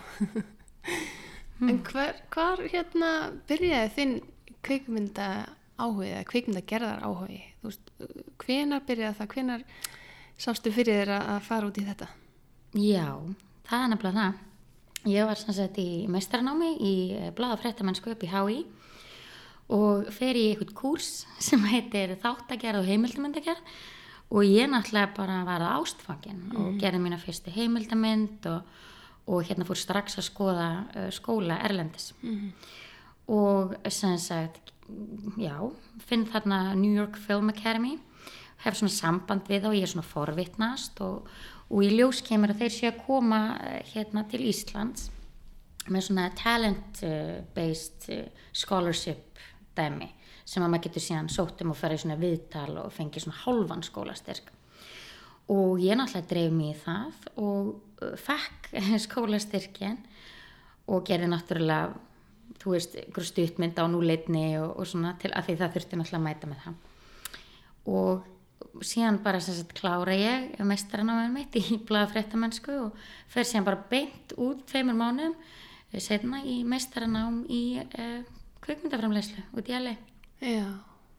En 1.61 1.77
hver, 1.85 2.15
hvar 2.33 2.57
hérna 2.73 3.09
byrjaði 3.45 3.89
þinn 3.93 4.13
kvikmynda 4.65 5.27
áhugi 5.77 6.07
eða 6.09 6.23
kvikmynda 6.31 6.63
gerðar 6.65 7.03
áhugi? 7.05 7.37
Þú 7.61 7.69
veist, 7.69 7.91
hvenar 8.41 8.81
byrjaði 8.87 9.17
það? 9.19 9.29
Hvenar 9.35 9.65
sástu 10.41 10.73
fyrir 10.73 11.03
þér 11.03 11.11
að 11.19 11.29
að 11.35 11.45
fara 11.45 11.69
út 11.69 11.77
í 11.77 11.85
þetta? 11.85 12.07
Já, 12.81 13.05
það 13.71 13.85
er 13.85 13.91
nefnilega 13.93 14.25
það. 14.25 14.39
Ég 15.09 15.25
var 15.25 15.39
sagt 15.39 15.79
í 15.81 15.89
meistaranámi 16.11 16.75
í 16.77 16.93
bladafrættamennsku 17.37 18.11
upp 18.13 18.25
í 18.27 18.29
HÍ 18.29 18.59
og 19.71 20.11
fer 20.13 20.37
í 20.37 20.51
einhvern 20.51 20.75
kúrs 20.77 21.23
sem 21.41 21.63
heitir 21.71 22.17
þáttagerð 22.21 22.83
og 22.83 22.89
heimildamyndagerð 22.91 23.73
og 24.31 24.47
ég 24.47 24.69
náttúrulega 24.71 25.15
bara 25.15 25.39
var 25.47 25.63
að 25.63 25.79
ástfangin 25.79 26.43
og 26.55 26.77
gerði 26.79 27.01
mína 27.03 27.19
fyrstu 27.19 27.51
heimildamynd 27.55 28.45
og, 28.51 28.67
og 29.31 29.47
hérna 29.47 29.67
fór 29.67 29.79
strax 29.79 30.19
að 30.19 30.27
skoða 30.27 30.67
uh, 30.91 31.07
skóla 31.11 31.59
Erlendis. 31.65 32.11
Og 33.31 33.73
sem 33.91 34.17
sagt, 34.19 34.71
já, 35.39 35.55
finn 36.03 36.27
þarna 36.27 36.75
New 36.75 36.91
York 36.91 37.17
Film 37.17 37.49
Academy 37.49 37.97
hef 38.61 38.77
svona 38.77 38.93
samband 38.93 39.47
við 39.49 39.65
þá, 39.65 39.73
ég 39.73 39.87
er 39.87 39.91
svona 39.93 40.07
forvitnast 40.07 41.01
og, 41.01 41.27
og 41.71 41.83
í 41.87 41.91
ljós 41.95 42.21
kemur 42.27 42.51
að 42.51 42.65
þeir 42.65 42.73
séu 42.75 42.89
að 42.91 43.03
koma 43.05 43.41
eh, 43.63 43.81
hérna 43.93 44.25
til 44.29 44.43
Íslands 44.49 45.09
með 45.89 46.07
svona 46.07 46.27
talent-based 46.37 48.09
eh, 48.11 48.47
scholarship 48.51 49.39
dæmi 49.77 50.09
sem 50.45 50.63
að 50.63 50.73
maður 50.73 50.87
getur 50.87 51.05
síðan 51.05 51.31
sótt 51.31 51.63
um 51.63 51.71
og 51.71 51.79
ferði 51.79 52.01
svona 52.03 52.19
viðtal 52.19 52.71
og 52.81 52.91
fengi 52.91 53.21
svona 53.23 53.39
hálfan 53.45 53.85
skólastyrk. 53.87 54.49
Og 55.51 55.79
ég 55.83 55.95
náttúrulega 55.95 56.27
dreif 56.27 56.53
mig 56.55 56.73
í 56.73 56.79
það 56.81 57.27
og 57.39 57.69
uh, 58.03 58.15
fekk 58.19 58.71
skólastyrkin 59.05 59.99
og 60.91 61.05
gerði 61.07 61.29
náttúrulega 61.31 61.93
þú 62.61 62.75
veist, 62.75 62.97
ykkur 63.07 63.25
stuttmynd 63.25 63.79
á 63.79 63.85
núleitni 63.89 64.45
og, 64.59 64.75
og 64.81 64.89
svona 64.89 65.15
til 65.21 65.31
að 65.33 65.47
því 65.47 65.57
það 65.61 65.77
þurfti 65.77 65.99
náttúrulega 66.01 66.19
að 66.19 66.27
mæta 66.27 66.51
með 66.51 66.65
það. 66.65 66.75
Og 67.91 68.27
síðan 68.85 69.21
bara 69.23 69.41
sagt 69.43 69.73
klára 69.77 70.15
ég 70.17 70.59
meistaranámið 70.59 71.33
mitt 71.35 71.57
í 71.59 71.79
blaða 71.87 72.11
fréttamennsku 72.13 72.77
og 72.87 73.01
fer 73.31 73.47
síðan 73.47 73.67
bara 73.67 73.83
beint 73.91 74.35
út 74.37 74.65
tveimur 74.71 74.97
mánuðum 74.97 75.35
setna 75.99 76.39
í 76.47 76.61
meistaranám 76.63 77.41
í 77.51 77.63
uh, 77.83 78.21
kvikmyndaframleyslu 78.63 79.43
út 79.57 79.71
í 79.71 79.75
LA 79.75 79.97
Já, 80.41 80.65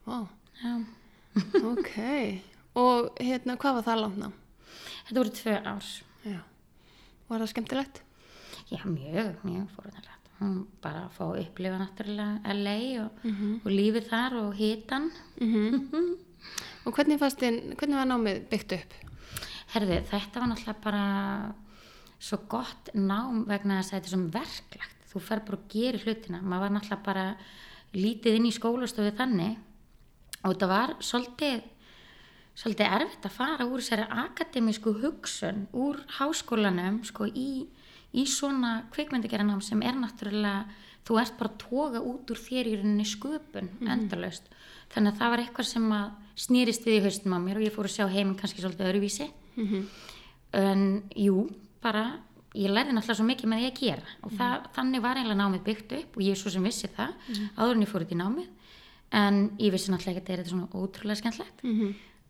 vá, 0.07 0.25
Já. 0.63 0.73
ok. 1.73 1.93
Og 2.77 3.21
hérna, 3.21 3.55
hvað 3.59 3.77
var 3.79 3.85
það 3.87 4.17
ná? 4.19 4.27
Þetta 5.07 5.19
voru 5.19 5.31
tvö 5.37 5.53
ár. 5.63 5.87
Já. 6.27 6.41
Var 7.29 7.43
það 7.43 7.51
skemmtilegt? 7.53 8.01
Já, 8.69 8.81
mjög, 8.85 9.39
mjög 9.45 9.71
fórhundarlegt. 9.75 10.29
Hún 10.39 10.53
bara 10.83 11.05
að 11.05 11.15
fá 11.15 11.23
að 11.25 11.39
upplifa 11.43 11.79
náttúrulega 11.79 12.55
LA 12.57 12.77
og, 13.03 13.25
og 13.63 13.69
lífið 13.71 14.09
þar 14.11 14.37
og 14.41 14.53
hitan. 14.59 15.09
Og 16.83 16.95
hvernig 16.95 17.19
fannst 17.21 17.41
þinn, 17.41 17.75
hvernig 17.79 17.99
var 17.99 18.09
námið 18.09 18.45
byggt 18.51 18.77
upp? 18.77 18.95
Herði, 19.73 19.99
þetta 20.09 20.41
var 20.41 20.49
náttúrulega 20.51 20.83
bara 20.83 21.03
svo 22.23 22.39
gott 22.51 22.91
nám 22.95 23.43
vegna 23.49 23.79
þess 23.79 23.93
að 23.93 23.97
þetta 23.97 24.09
er 24.09 24.15
svona 24.15 24.33
verklagt. 24.37 25.05
Þú 25.13 25.21
fer 25.23 25.43
bara 25.47 25.59
að 25.59 25.73
gera 25.73 26.01
hlutina. 26.03 26.41
Maður 26.41 26.65
var 26.65 26.73
náttúrulega 26.77 27.07
bara 27.07 27.27
lítið 27.93 28.39
inn 28.39 28.49
í 28.49 28.55
skólastofu 28.55 29.13
þannig 29.17 29.59
og 30.43 30.51
þetta 30.51 30.69
var 30.71 30.95
svolítið 31.03 31.61
svolítið 32.53 32.95
erfitt 32.99 33.27
að 33.27 33.35
fara 33.37 33.65
úr 33.65 33.81
þessari 33.81 34.05
akademísku 34.23 34.93
hugsun 35.01 35.63
úr 35.73 36.01
háskólanum 36.19 36.99
sko 37.07 37.25
í, 37.25 37.65
í 38.13 38.25
svona 38.29 38.83
kvikmyndagerðanám 38.93 39.63
sem 39.65 39.81
er 39.81 39.97
náttúrulega 39.97 40.67
þú 41.07 41.17
ert 41.21 41.39
bara 41.39 41.51
að 41.51 41.63
toga 41.63 42.03
út 42.11 42.33
úr 42.33 42.41
þér 42.43 42.69
í 42.69 42.75
rauninni 42.79 43.07
sköpun 43.09 43.71
endalaust 43.81 44.51
þannig 44.93 45.15
að 45.15 45.21
það 45.21 45.33
var 45.33 45.43
eitthvað 45.43 45.69
sem 45.71 45.89
að 45.97 46.11
snýrist 46.35 46.85
við 46.87 46.99
í 46.99 47.03
haustum 47.05 47.33
á 47.35 47.39
mér 47.43 47.59
og 47.59 47.65
ég 47.67 47.73
fór 47.75 47.85
að 47.89 47.95
sjá 47.97 48.05
heiminn 48.09 48.37
kannski 48.39 48.61
svolítið 48.63 48.87
öðruvísi. 48.89 49.27
En 50.53 51.03
jú, 51.17 51.47
bara 51.81 52.19
ég 52.53 52.69
lærði 52.69 52.93
náttúrulega 52.93 53.17
svo 53.17 53.25
mikið 53.25 53.49
með 53.49 53.59
því 53.63 53.69
að 53.71 53.79
gera 53.79 54.11
og 54.21 54.31
það, 54.37 54.65
þannig 54.75 55.01
var 55.01 55.17
eiginlega 55.17 55.39
námið 55.41 55.63
byggt 55.65 55.93
upp 55.97 56.17
og 56.17 56.21
ég 56.23 56.31
er 56.35 56.37
svo 56.37 56.51
sem 56.53 56.63
vissi 56.63 56.87
það 56.93 57.13
áður 57.57 57.75
en 57.75 57.81
ég 57.85 57.89
fór 57.89 58.05
út 58.05 58.11
í 58.13 58.19
námið. 58.19 58.49
En 59.13 59.39
ég 59.61 59.71
vissi 59.73 59.91
náttúrulega 59.93 60.19
ekki 60.19 60.23
að 60.23 60.37
þetta 60.37 60.43
er 60.45 60.51
svona 60.51 60.67
ótrúlega 60.73 61.21
skemmtlegt 61.21 61.63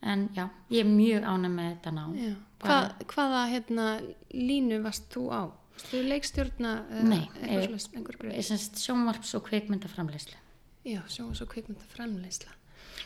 en 0.03 0.29
já, 0.35 0.49
ég 0.69 0.79
er 0.83 0.89
mjög 0.91 1.23
ánæg 1.23 1.51
með 1.51 1.67
þetta 1.73 1.91
nám. 1.95 2.15
Hvað, 2.63 2.87
hvaða 3.13 3.43
hérna, 3.51 3.85
línu 4.31 4.81
varst 4.83 5.07
þú 5.11 5.23
á? 5.31 5.41
Þú 5.83 6.01
leikstjórna 6.07 6.71
eða 6.91 7.03
Nei, 7.07 7.29
einhver? 7.41 8.33
Ég 8.35 8.45
semst 8.45 8.77
sjónvarps 8.83 9.33
og 9.35 9.43
kveikmyndaframleyslu 9.47 10.37
Já, 10.83 10.99
sjónvars 11.07 11.39
og 11.41 11.47
kvikmynda 11.47 11.85
framleysla. 11.87 12.51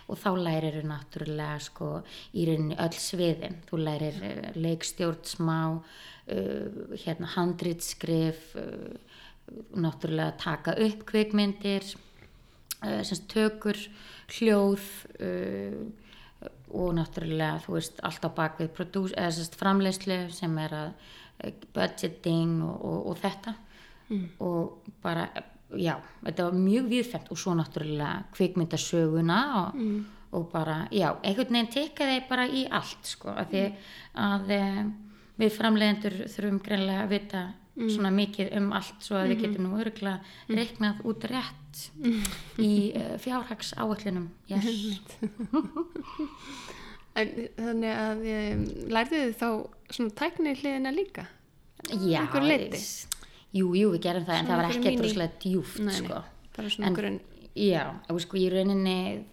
Og 0.08 0.20
þá 0.22 0.30
lærir 0.40 0.80
þú 0.80 0.88
náttúrulega 0.90 1.60
sko 1.68 1.92
í 2.34 2.48
rauninni 2.48 2.80
öll 2.84 3.00
sviðin. 3.02 3.60
Þú 3.70 3.82
lærir 3.84 4.20
uh, 4.24 4.50
leikstjórn 4.58 5.24
smá 5.28 5.60
uh, 5.78 6.98
hérna 7.04 7.32
handritskrif 7.36 8.56
uh, 8.60 8.98
náttúrulega 9.78 10.36
taka 10.42 10.76
upp 10.84 11.06
kvikmyndir 11.08 11.86
semst 12.78 13.26
tökur 13.32 13.78
hljóð 14.36 14.84
uh, 15.24 15.78
og 16.78 16.92
náttúrulega 16.94 17.64
þú 17.64 17.78
veist 17.78 18.02
allt 18.06 18.28
á 18.28 18.30
bakvið 18.38 18.74
produce, 18.76 19.16
eða 19.18 19.32
semst 19.34 19.56
framleyslu 19.58 20.18
sem 20.36 20.60
er 20.62 20.76
að 20.78 21.16
budgeting 21.74 22.60
og, 22.66 22.76
og, 22.82 23.00
og 23.12 23.22
þetta. 23.22 23.54
Og 24.44 24.92
bara 25.04 25.28
já, 25.76 25.98
þetta 26.24 26.48
var 26.48 26.62
mjög 26.62 26.90
viðfæmt 26.94 27.32
og 27.34 27.42
svo 27.42 27.56
náttúrulega 27.58 28.14
kvikmyndasöguna 28.36 29.40
og, 29.62 29.84
og 30.38 30.50
bara, 30.54 30.80
já, 30.96 31.10
einhvern 31.24 31.58
veginn 31.60 31.74
tekkaði 31.74 32.24
bara 32.30 32.48
í 32.48 32.66
allt 32.72 33.12
sko, 33.16 33.34
af 33.36 33.52
því 33.52 33.64
að 34.24 34.54
e, 34.56 34.64
við 35.38 35.56
framleiðendur 35.58 36.20
þurfum 36.34 36.62
greinlega 36.66 37.06
að 37.06 37.16
vita 37.16 37.46
svona 37.78 38.10
mikið 38.10 38.56
um 38.58 38.72
allt 38.74 39.04
svo 39.06 39.20
að 39.20 39.32
við 39.32 39.44
getum 39.44 39.68
nú 39.68 39.78
örgulega 39.78 40.18
reiknað 40.50 41.04
út 41.06 41.28
rétt 41.30 41.84
í 42.58 42.72
e, 42.98 43.04
fjárhags 43.22 43.76
áallunum 43.78 44.32
yes. 44.50 44.66
En 47.18 47.30
þannig 47.58 47.94
að 47.98 48.20
um, 48.30 48.60
lærðu 48.94 49.20
þið 49.24 49.32
þá 49.40 49.48
svona 49.96 50.16
tækni 50.20 50.52
hliðina 50.54 50.92
líka? 50.94 51.24
já, 51.90 52.20
Einhver 52.22 52.46
leyti? 52.46 52.82
Jú, 53.54 53.72
jú, 53.76 53.94
við 53.96 54.04
gerum 54.04 54.28
það 54.28 54.40
en 54.40 54.48
það 54.52 54.62
var 54.62 54.70
míní- 54.74 55.00
droslega 55.02 55.40
djúft 55.44 55.82
sko 55.98 56.22
bara 56.58 56.70
svona 56.70 56.94
grunn. 56.96 57.20
Já, 57.56 57.84
og 58.10 58.22
sko 58.22 58.38
í 58.38 58.50
rauninni 58.50 59.24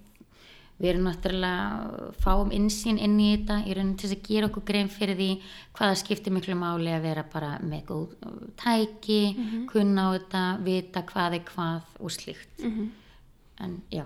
við 0.80 0.88
erum 0.90 1.04
náttúrulega 1.06 2.14
fáum 2.18 2.50
insýn 2.50 2.98
inn 2.98 3.18
í 3.20 3.36
þetta 3.36 3.60
í 3.68 3.74
rauninni 3.76 3.96
til 3.96 4.08
þess 4.08 4.18
að 4.18 4.26
gera 4.28 4.48
okkur 4.48 4.64
grein 4.64 4.88
fyrir 4.88 5.16
því 5.16 5.28
hvaða 5.76 5.98
skiptir 6.00 6.34
miklu 6.34 6.56
máli 6.58 6.90
að 6.90 7.02
vera 7.06 7.24
bara 7.32 7.58
með 7.62 7.84
góð 7.90 8.16
tæki 8.58 9.20
kunna 9.70 10.08
á 10.10 10.18
þetta, 10.18 10.42
vita 10.64 11.02
hvað 11.02 11.38
er 11.38 11.44
hvað 11.52 11.82
og 12.00 12.10
slíkt 12.10 12.64
en 13.60 13.82
já, 13.90 14.04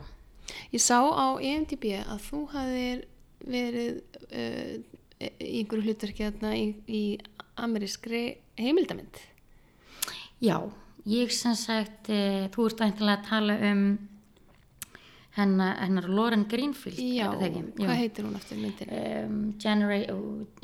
Ég 0.73 0.81
sá 0.81 1.01
á 1.05 1.37
EMDB 1.41 1.85
að 2.09 2.21
þú 2.25 2.39
hafðir 2.53 3.03
verið 3.49 3.99
uh, 4.33 4.77
í 5.41 5.61
einhverju 5.61 5.85
hlutverki 5.85 6.29
í, 6.57 6.65
í 6.89 7.03
amerískri 7.59 8.23
heimildamind. 8.59 9.19
Já 10.41 10.59
ég 11.09 11.33
sem 11.33 11.55
sagt, 11.57 12.11
uh, 12.13 12.47
þú 12.53 12.69
ert 12.69 12.85
væntanlega 12.85 13.19
að 13.19 13.29
tala 13.29 13.59
um 13.71 13.85
hennar, 15.39 15.77
hennar 15.83 16.09
Lauren 16.11 16.45
Greenfield 16.51 16.99
Já, 16.99 17.29
hvað 17.31 17.95
heitir 18.01 18.27
hún 18.27 18.37
aftur 18.39 18.59
myndin? 18.61 18.91
um, 18.91 19.39
Genera 19.61 19.99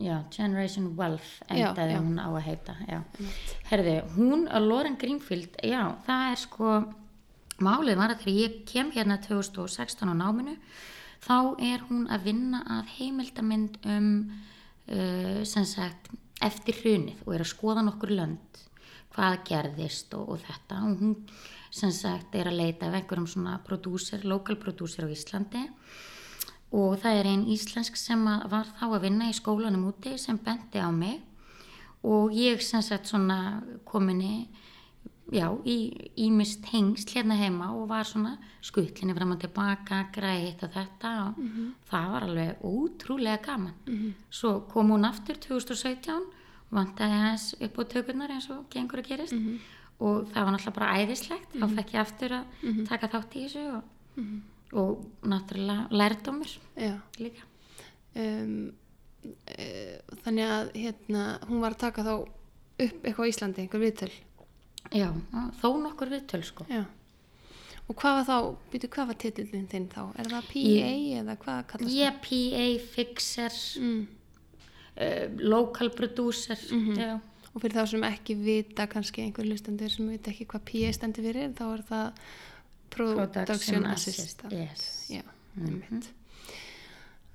já, 0.01 0.17
Generation 0.35 0.91
Wealth 0.99 1.37
endaði 1.49 1.95
já. 1.95 2.01
hún 2.03 2.19
á 2.19 2.29
að 2.29 2.45
heita 2.49 2.77
herði, 3.71 3.97
hún 4.17 4.49
Lauren 4.67 4.99
Greenfield 5.01 5.61
já, 5.63 5.95
það 6.07 6.27
er 6.33 6.43
sko 6.43 6.75
málið 7.63 8.01
var 8.01 8.15
að 8.15 8.25
þegar 8.25 8.41
ég 8.41 8.59
kem 8.67 8.91
hérna 8.95 9.21
2016 9.23 10.11
á 10.11 10.15
náminu 10.19 10.57
þá 11.25 11.37
er 11.63 11.87
hún 11.89 12.09
að 12.13 12.27
vinna 12.27 12.65
að 12.81 12.91
heimildamind 12.99 13.79
um 13.87 14.11
uh, 14.91 15.41
sem 15.47 15.67
sagt 15.69 16.11
eftir 16.45 16.77
hrunið 16.83 17.23
og 17.25 17.37
er 17.37 17.45
að 17.45 17.53
skoða 17.53 17.85
nokkur 17.87 18.13
lönd 18.13 18.64
hvað 19.15 19.37
gerðist 19.49 20.15
og, 20.19 20.35
og 20.35 20.43
þetta. 20.45 20.81
Og 20.89 21.03
hún 21.03 21.15
sem 21.75 21.93
sagt 21.95 22.35
er 22.39 22.51
að 22.51 22.61
leita 22.61 22.89
af 22.89 22.99
einhverjum 23.01 23.29
svona 23.31 23.59
prodúser, 23.67 24.23
lokal 24.27 24.59
prodúser 24.61 25.07
á 25.07 25.09
Íslandi. 25.11 25.65
Og 26.75 26.99
það 27.03 27.21
er 27.21 27.31
einn 27.31 27.47
íslensk 27.55 27.97
sem 27.99 28.23
var 28.25 28.69
þá 28.79 28.87
að 28.89 29.03
vinna 29.07 29.31
í 29.31 29.37
skólanum 29.37 29.89
úti 29.91 30.17
sem 30.19 30.39
bendi 30.43 30.83
á 30.83 30.91
mig. 30.95 31.23
Og 32.05 32.35
ég 32.37 32.63
sem 32.63 32.83
sagt 32.85 33.09
svona 33.09 33.63
kominni 33.89 34.49
já, 35.33 35.49
í 35.65 36.11
ímist 36.21 36.67
hengsl 36.69 37.15
hérna 37.15 37.39
heima 37.39 37.71
og 37.73 37.89
var 37.89 38.05
svona 38.05 38.37
skuttlinni 38.63 39.15
fram 39.17 39.33
og 39.35 39.41
tilbaka, 39.41 40.05
græði 40.15 40.51
hitt 40.51 40.65
og 40.67 40.75
þetta. 40.75 41.13
Og 41.25 41.35
það 41.91 42.11
var 42.13 42.27
alveg 42.29 42.65
ótrúlega 42.71 43.43
gaman. 43.47 43.75
Svo 44.31 44.61
kom 44.71 44.91
hún 44.95 45.07
aftur 45.09 45.39
2017 45.41 46.23
vantaði 46.75 47.21
hans 47.23 47.47
upp 47.61 47.79
á 47.79 47.83
tökurnar 47.95 48.35
eins 48.35 48.49
og 48.53 48.65
gengur 48.73 49.03
að 49.03 49.09
gerist 49.13 49.35
og 50.05 50.27
það 50.33 50.45
var 50.45 50.53
náttúrulega 50.57 50.77
bara 50.79 50.95
æðislegt 51.01 51.53
þá 51.55 51.67
fekk 51.77 51.93
ég 51.95 52.01
aftur 52.03 52.33
að 52.41 52.45
taka 52.89 53.11
þátt 53.13 53.37
í 53.39 53.43
þessu 53.45 53.65
og, 53.77 53.83
og 54.83 55.05
náttúrulega 55.31 55.87
lærdómur 55.95 56.51
Já. 56.77 56.97
líka. 57.23 57.47
Um, 58.15 58.73
uh, 59.25 60.17
þannig 60.25 60.51
að 60.57 60.73
hérna, 60.79 61.23
hún 61.49 61.63
var 61.63 61.75
að 61.77 61.83
taka 61.87 62.05
þá 62.07 62.15
upp 62.19 63.07
eitthvað 63.07 63.25
á 63.27 63.31
Íslandi, 63.31 63.63
einhver 63.65 63.83
viðtöl. 63.83 64.11
Já, 64.95 65.09
þó 65.63 65.69
nokkur 65.81 66.11
viðtöl 66.13 66.43
sko. 66.45 66.67
Já. 66.69 66.85
Og 67.85 67.97
hvað 68.01 68.19
var 68.19 68.27
þá, 68.29 68.37
býtu, 68.73 68.89
hvað 68.95 69.09
var 69.11 69.17
titillin 69.21 69.67
þinn 69.69 69.87
þá? 69.93 70.03
Er 70.19 70.29
það 70.33 70.47
PA 70.51 70.93
eða 71.21 71.35
hvað 71.43 71.59
kallast 71.71 71.95
Ég 71.95 72.21
PA, 72.25 72.67
fixer, 72.95 73.59
Mm. 73.81 74.07
Uh, 74.97 75.27
local 75.41 75.91
producer, 75.95 76.59
já. 76.99 77.21
Og 77.55 77.63
fyrir 77.63 77.77
þá 77.79 77.87
sem 77.87 78.05
ekki 78.09 78.35
vita 78.35 78.89
kannski 78.91 79.23
einhver 79.23 79.47
hlustendur 79.47 79.91
sem 79.93 80.09
vita 80.11 80.33
ekki 80.33 80.49
hvað 80.51 80.65
PA 80.71 80.89
stendur 80.97 81.23
fyrir, 81.29 81.53
þá 81.55 81.65
er 81.69 81.85
það 81.87 82.25
Production, 82.95 83.87
Assistant. 83.91 84.53
Yes. 84.55 85.11
Já, 85.11 85.23
einmitt. 85.59 86.11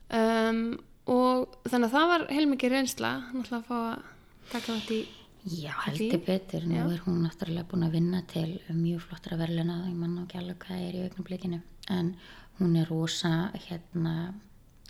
Um, 0.10 0.78
og 1.10 1.58
þannig 1.68 1.90
að 1.90 1.96
það 1.96 2.12
var 2.14 2.26
heilmikið 2.32 2.76
reynsla, 2.76 3.14
náttúrulega 3.34 3.60
að 3.60 3.66
fá 3.68 3.80
að 3.80 4.06
taka 4.54 4.76
þetta 4.76 4.96
í, 4.96 5.02
Já, 5.48 5.72
heldur 5.86 6.20
betur. 6.26 6.66
Nú 6.68 6.82
er 6.92 7.00
hún 7.06 7.22
náttúrulega 7.24 7.68
búin 7.72 7.86
að 7.88 7.96
vinna 7.96 8.20
til 8.28 8.60
mjög 8.76 9.06
flottra 9.08 9.38
verðluna, 9.40 9.78
ég 9.88 9.96
mann 9.96 10.18
ekki 10.26 10.40
alveg 10.42 10.60
hvað 10.66 10.82
er 10.84 10.98
í 10.98 11.04
augnablikinu. 11.08 11.60
En 11.96 12.12
hún 12.60 12.76
er 12.76 12.90
rosa, 12.92 13.32
hérna, 13.68 14.34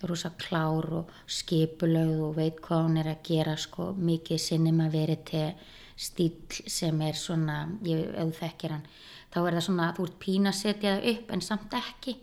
rosa 0.07 0.31
klár 0.39 0.87
og 1.01 1.11
skipulögð 1.27 2.23
og 2.27 2.37
veit 2.37 2.59
hvað 2.63 2.85
hún 2.85 2.97
er 3.01 3.11
að 3.11 3.23
gera, 3.27 3.55
sko, 3.59 3.91
mikið 3.97 4.41
sinnum 4.41 4.81
að 4.85 4.95
veri 4.95 5.17
til 5.27 5.45
stíl 5.99 6.61
sem 6.71 7.01
er 7.03 7.17
svona, 7.19 7.61
ég, 7.83 8.15
þekkir 8.39 8.75
hann, 8.77 8.85
þá 9.33 9.39
er 9.41 9.57
það 9.57 9.65
svona, 9.67 9.91
þú 9.97 10.07
ert 10.07 10.19
pína 10.23 10.53
að 10.53 10.59
setja 10.61 10.95
það 10.95 11.09
upp 11.13 11.33
en 11.35 11.45
samt 11.45 11.75
ekki, 11.81 12.15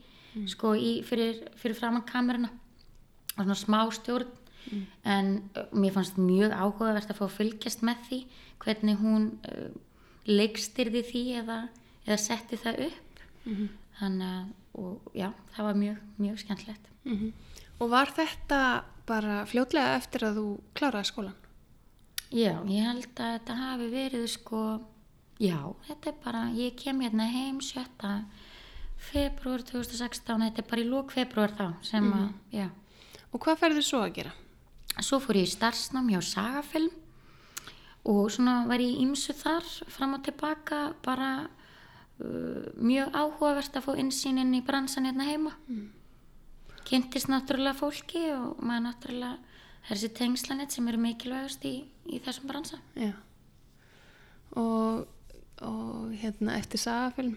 sko, 0.52 0.74
í, 0.76 0.92
fyrir, 1.06 1.42
fyrir 1.60 1.78
framann 1.78 2.06
kameruna. 2.08 2.50
Og 3.36 3.42
svona 3.42 3.60
smá 3.60 3.80
stjórn. 3.92 4.32
En 5.06 5.28
uh, 5.54 5.66
mér 5.76 5.92
fannst 5.94 6.16
mjög 6.18 6.50
áhugavert 6.56 7.10
að 7.12 7.18
fá 7.20 7.26
að 7.28 7.36
fylgjast 7.36 7.84
með 7.86 8.00
því 8.08 8.16
hvernig 8.64 8.96
hún 8.98 9.28
uh, 9.46 9.68
leikstyrði 10.26 11.04
því 11.06 11.22
eða, 11.42 11.58
eða 12.08 12.16
setti 12.18 12.58
það 12.58 12.80
upp. 12.88 13.20
Þannig 14.00 14.32
að 14.32 14.48
og, 14.76 15.12
já, 15.16 15.28
það 15.54 15.68
var 15.68 15.78
mjög, 15.84 16.00
mjög 16.20 16.40
skemmtilegt. 16.42 16.90
Mm 17.06 17.28
Og 17.80 17.90
var 17.92 18.12
þetta 18.16 18.60
bara 19.06 19.42
fljótlega 19.46 19.96
eftir 19.98 20.26
að 20.26 20.40
þú 20.40 20.46
kláraði 20.78 21.10
skólan? 21.10 21.36
já, 22.32 22.58
ég 22.66 22.82
held 22.82 23.20
að 23.22 23.36
þetta 23.36 23.54
hafi 23.60 23.86
verið 23.92 24.24
sko 24.32 24.62
já, 25.38 25.58
þetta 25.86 26.10
er 26.10 26.16
bara, 26.24 26.40
ég 26.56 26.74
kem 26.80 27.04
hérna 27.04 27.28
heim 27.30 27.60
7. 27.62 28.10
februar 29.12 29.62
2016 29.62 30.42
þetta 30.48 30.64
er 30.64 30.68
bara 30.72 30.82
í 30.82 30.88
lók 30.88 31.14
februar 31.14 31.54
þá 31.54 31.68
sem 31.86 32.10
að, 32.10 32.34
já 32.50 32.66
Og 33.34 33.42
hvað 33.42 33.58
ferðu 33.60 33.82
svo 33.84 33.98
að 34.00 34.14
gera? 34.16 34.30
Svo 35.04 35.18
fór 35.20 35.36
ég 35.36 35.44
í 35.44 35.50
starfsnám 35.52 36.06
hjá 36.08 36.22
Sagafilm 36.24 36.94
og 38.08 38.30
svona 38.32 38.62
var 38.68 38.80
ég 38.80 39.00
ímsu 39.02 39.34
þar 39.36 39.66
fram 39.92 40.14
og 40.16 40.22
tilbaka 40.24 40.94
bara 41.04 41.30
uh, 41.44 42.70
mjög 42.78 43.10
áhugavert 43.12 43.76
að 43.76 43.84
fá 43.84 43.90
insýnin 44.00 44.54
í 44.56 44.62
bransan 44.64 45.08
hérna 45.10 45.26
heima. 45.28 45.52
Kynntist 46.86 47.30
náttúrulega 47.30 47.74
fólki 47.80 48.22
og 48.34 48.60
maður 48.62 48.84
náttúrulega, 48.86 49.56
það 49.86 49.90
er 49.90 49.96
þessi 49.96 50.12
tengslanett 50.20 50.74
sem 50.76 50.88
eru 50.90 51.02
mikilvægast 51.02 51.66
í, 51.66 51.74
í 52.06 52.20
þessum 52.22 52.50
bransa. 52.50 52.78
Já. 52.94 53.12
Og, 54.56 55.06
og 55.66 56.14
hérna 56.20 56.56
eftir 56.60 56.80
sagafilm? 56.80 57.34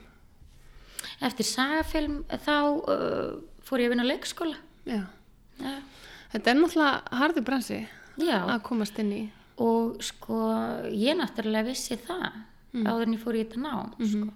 Eftir 1.23 1.47
Sagafilm 1.47 2.21
þá 2.27 2.55
uh, 2.59 3.39
fór 3.65 3.81
ég 3.81 3.89
að 3.89 3.93
vinna 3.93 4.05
á 4.07 4.11
leikskóla. 4.11 4.59
Já. 4.87 5.01
Ja. 5.59 5.75
Þetta 6.33 6.51
er 6.51 6.59
náttúrulega 6.59 7.19
harði 7.19 7.43
bransi 7.47 7.79
Já. 8.19 8.37
að 8.43 8.61
komast 8.67 8.99
inn 9.01 9.11
í. 9.15 9.23
og 9.59 9.97
sko 10.05 10.37
ég 10.95 11.17
náttúrulega 11.19 11.67
vissi 11.67 11.97
það 11.99 12.37
áður 12.85 13.07
en 13.07 13.15
ég 13.15 13.23
fór 13.23 13.35
í 13.35 13.41
þetta 13.43 13.63
nám 13.63 13.89
sko. 13.97 14.27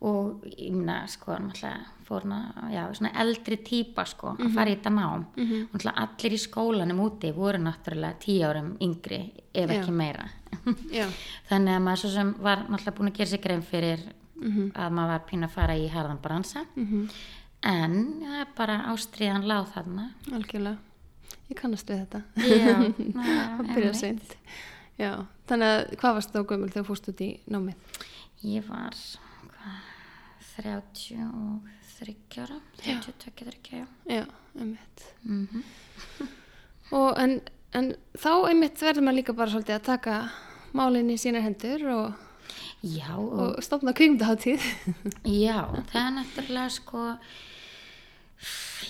Og 0.00 0.44
ég 0.46 0.72
meina 0.72 1.06
sko 1.10 1.32
náttúrulega 1.32 1.86
fór 2.08 2.22
hana, 2.24 2.68
já, 2.72 2.84
svona 2.94 3.10
eldri 3.20 3.56
típa 3.66 4.04
sko 4.06 4.36
að 4.38 4.52
fara 4.54 4.70
í 4.70 4.76
þetta 4.76 4.90
nám. 4.94 5.24
Mhm. 5.36 5.62
og 5.66 5.74
náttúrulega 5.74 6.04
allir 6.04 6.32
í 6.32 6.38
skólanum 6.38 7.00
úti 7.04 7.32
voru 7.34 7.58
náttúrulega 7.58 8.18
tíu 8.22 8.44
árum 8.46 8.76
yngri 8.80 9.32
ef 9.54 9.68
Já. 9.70 9.74
ekki 9.80 9.90
meira. 9.92 10.28
Já, 10.92 11.06
þannig 11.50 11.74
að 11.76 11.82
maður 11.82 11.96
svo 12.04 12.10
sem 12.14 12.34
var 12.40 12.58
náttúrulega 12.68 12.96
búin 12.98 13.10
að 13.10 13.16
gera 13.18 13.30
sér 13.30 13.42
grein 13.42 13.62
fyrir 13.62 13.98
Mhm. 14.38 14.70
að 14.72 14.92
maður 14.94 15.08
var 15.08 15.22
pín 15.26 15.42
að 15.44 15.50
fara 15.50 15.74
í 15.74 15.88
harðan 15.90 16.20
bransa. 16.22 16.64
En 17.66 17.94
það 18.22 18.40
er 18.40 18.46
bara 18.56 18.76
ástriðan 18.92 19.46
láð 19.50 19.72
þarna. 19.74 20.04
Algjörlega. 20.30 20.78
Ég 21.50 21.56
kannast 21.58 21.88
við 21.90 22.04
þetta. 22.06 22.22
Já, 22.36 22.76
að 23.58 23.74
byrja 23.74 23.94
seint. 23.98 24.36
Já, 24.98 25.26
þannig 25.48 25.72
að 25.74 25.96
hvað 25.98 26.14
varst 26.14 26.32
þá 26.32 26.38
gömul 26.52 26.70
þegar 26.70 26.86
fórst 26.86 27.08
út 27.10 27.20
í 27.20 27.40
námið? 27.50 27.74
Ég 28.46 28.64
var 28.68 28.94
33 30.58 32.42
ára 32.42 32.60
32, 32.82 33.12
33 33.34 33.86
já, 34.04 34.26
einmitt. 34.58 35.14
Mm 35.22 35.48
-hmm. 35.52 35.62
og 36.98 37.18
en, 37.18 37.40
en 37.72 37.94
þá 38.14 38.48
einmitt 38.48 38.82
verður 38.82 39.02
maður 39.02 39.16
líka 39.16 39.32
bara 39.32 39.50
svolítið 39.50 39.74
að 39.74 39.82
taka 39.82 40.30
málinn 40.72 41.10
í 41.10 41.18
sínar 41.18 41.42
hendur 41.42 41.86
og, 41.88 42.12
já, 42.82 43.16
og, 43.16 43.32
og 43.56 43.62
stopna 43.62 43.92
kvikmyndaháttíð 43.92 44.62
já, 45.44 45.60
það 45.92 46.02
er 46.06 46.12
náttúrulega 46.16 46.68
sko 46.68 47.04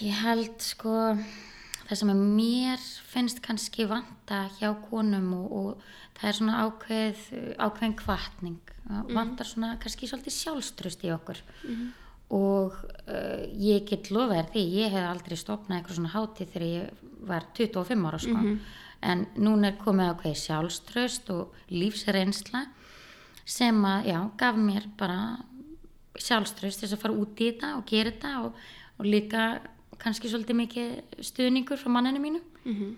ég 0.00 0.14
held 0.22 0.60
sko 0.62 0.94
það 1.88 2.00
sem 2.00 2.10
mér 2.36 2.82
finnst 3.12 3.40
kannski 3.44 3.86
vanta 3.88 4.48
hjá 4.58 4.74
konum 4.90 5.32
og, 5.34 5.52
og 5.52 5.82
það 6.18 6.28
er 6.30 6.36
svona 6.38 6.64
ákveð 6.66 7.22
ákveðin 7.58 7.96
kvartning 7.98 8.74
vantar 9.14 9.46
svona 9.46 9.76
kannski 9.80 10.08
svolítið 10.08 10.34
sjálfstrust 10.34 11.04
í 11.04 11.12
okkur. 11.14 11.40
Og 12.34 12.74
uh, 13.08 13.44
ég 13.56 13.86
get 13.88 14.10
lofa 14.12 14.36
þér 14.36 14.50
því 14.52 14.64
ég 14.76 14.92
hef 14.92 15.06
aldrei 15.08 15.36
stopnað 15.40 15.78
eitthvað 15.78 15.96
svona 15.96 16.12
hátíð 16.12 16.50
þegar 16.52 16.66
ég 16.68 17.04
var 17.28 17.46
25 17.56 18.08
ára 18.08 18.20
sko. 18.20 18.42
En 19.08 19.26
núna 19.38 19.70
er 19.70 19.78
komið 19.80 20.10
ákveði 20.12 20.40
sjálfstrust 20.42 21.30
og 21.30 21.54
lífsreynsla 21.70 22.66
sem 23.48 23.78
að, 23.88 24.10
já, 24.10 24.18
gaf 24.36 24.58
mér 24.60 24.88
bara 24.98 25.20
sjálfströst 26.18 26.82
þess 26.82 26.96
að 26.96 27.02
fara 27.04 27.16
út 27.16 27.40
í 27.40 27.52
þetta 27.52 27.76
og 27.78 27.86
gera 27.88 28.10
þetta 28.12 28.32
og, 28.44 28.58
og 28.98 29.06
líka 29.06 29.44
kannski 29.98 30.28
svolítið 30.28 30.58
mikið 30.58 31.22
stuðningur 31.30 31.80
frá 31.80 31.92
manninu 31.94 32.20
mínu. 32.22 32.42
Mhm. 32.64 32.96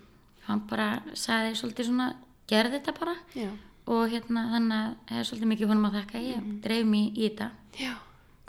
hann 0.48 0.62
bara 0.66 1.02
sagði 1.14 1.54
svolítið 1.54 1.86
svona 1.86 2.06
gerði 2.50 2.78
þetta 2.78 2.96
bara. 2.98 3.16
Já, 3.38 3.48
og 3.90 4.04
hérna 4.12 4.44
þannig 4.54 4.76
að 4.80 4.92
það 5.08 5.22
er 5.22 5.30
svolítið 5.30 5.52
mikið 5.54 5.72
honum 5.72 5.88
að 5.88 5.96
þakka. 6.00 6.24
Ég 6.26 6.50
dreif 6.66 6.90
mér 6.90 7.08
í 7.10 7.24
þetta. 7.28 7.50
Já, 7.80 7.94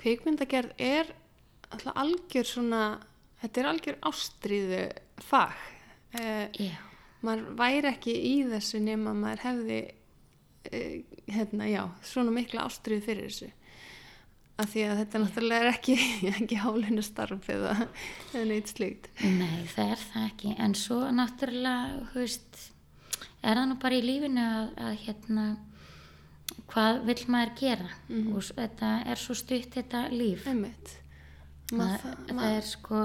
kvikmyndagerð 0.01 0.83
er 0.91 1.15
alltaf 1.71 2.03
algjör 2.03 2.49
svona 2.49 2.81
þetta 3.41 3.61
er 3.61 3.69
algjör 3.71 3.97
ástríðu 4.09 4.83
fag. 5.25 5.55
Eh, 6.19 6.59
já, 6.59 6.75
maður 7.25 7.55
væri 7.59 7.91
ekki 7.93 8.13
í 8.13 8.35
þessu 8.51 8.81
nema 8.83 9.15
maður 9.17 9.45
hefði 9.47 9.79
eh, 10.71 11.17
hérna, 11.31 11.69
já, 11.71 11.83
svona 12.05 12.33
mikla 12.35 12.67
ástriðu 12.67 13.05
fyrir 13.07 13.29
þessu. 13.29 13.51
Af 14.61 14.69
því 14.73 14.83
að 14.85 14.99
þetta 14.99 15.21
náttúrulega 15.23 15.63
er 15.63 15.71
ekki, 15.71 15.95
ekki 16.35 16.59
hálinu 16.61 17.05
starf 17.05 17.47
eða, 17.49 17.77
neitt 18.45 18.73
slíkt. 18.73 19.09
Nei 19.23 19.63
það 19.71 19.95
er 19.95 20.05
það 20.11 20.27
ekki. 20.27 20.53
En 20.67 20.77
svo 20.77 20.99
náttúrulega 21.15 22.11
þú 22.11 22.25
veist, 22.25 22.61
er 23.43 23.57
það 23.57 23.67
nú 23.71 23.77
bara 23.81 23.97
í 23.97 24.01
lífinu 24.05 24.43
að, 24.45 24.71
að 24.85 24.95
hérna 25.05 25.45
hvað 26.71 26.99
vill 27.07 27.23
maður 27.31 27.53
gera? 27.59 27.89
Og 28.35 28.41
s- 28.43 28.53
þetta 28.57 28.91
er 29.11 29.19
svo 29.21 29.35
stutt 29.37 29.71
þetta 29.75 30.05
líf. 30.13 30.45
Einmitt. 30.47 30.97
Það, 31.71 31.77
Mað, 31.79 32.05
það 32.27 32.45
er 32.57 32.65
sko 32.67 33.01